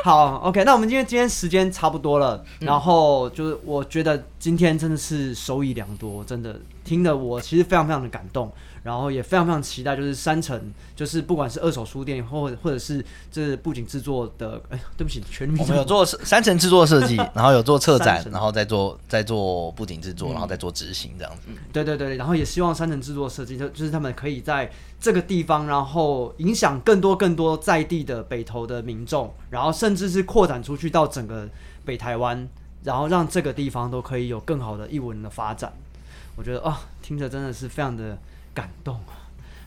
[0.02, 8.50] 好，OK，那我们今天今天时间差不多了，然后就是我觉得今天真的是收益良多，真的听得我其实非常非常的感动，
[8.82, 21.42] 然后也非常非常期待，就是山城，就是不管是二手书店或或者是这布景制作的，哎，对不起，全名我们有做三层制作设计， 然后有做策展然后再做再做布景制作，然后再做执行这样子。
[21.72, 31.48] 对对对，然后也希望山城制作设计，就就是他们可以在这个地方，然后影响更多更多在地的北投的民众，然后甚至是扩展出去到整个
[31.84, 32.48] 北台湾，
[32.84, 35.72] 然后让这个地方都可以有更好的艺文的发展。
[36.36, 38.16] 我觉得啊，听着真的是非常的
[38.54, 39.12] 感动啊！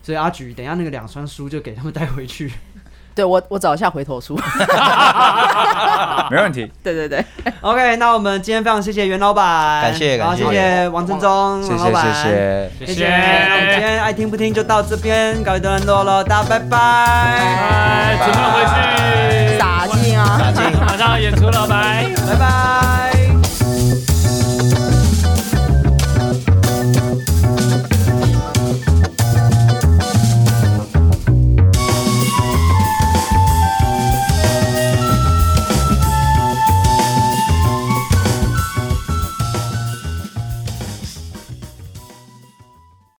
[0.02, 2.52] 所以阿菊，等一下那个两双书就给他们带回去。
[3.14, 4.34] 对我，我找一下回头书，
[6.30, 6.68] 没问题。
[6.82, 7.24] 对对对
[7.60, 12.28] ，OK，那我们今天非常谢谢袁老板，感谢，然后谢谢王振中王老板，谢
[12.84, 12.86] 谢。
[12.86, 13.08] 谢谢。
[13.08, 18.64] 那我们今天爱听不听就到这边告一段落了，大家拜拜，拜，准备回
[19.52, 22.14] 去，打进啊，打进，马上演出了，拜拜。
[22.26, 23.03] 拜拜。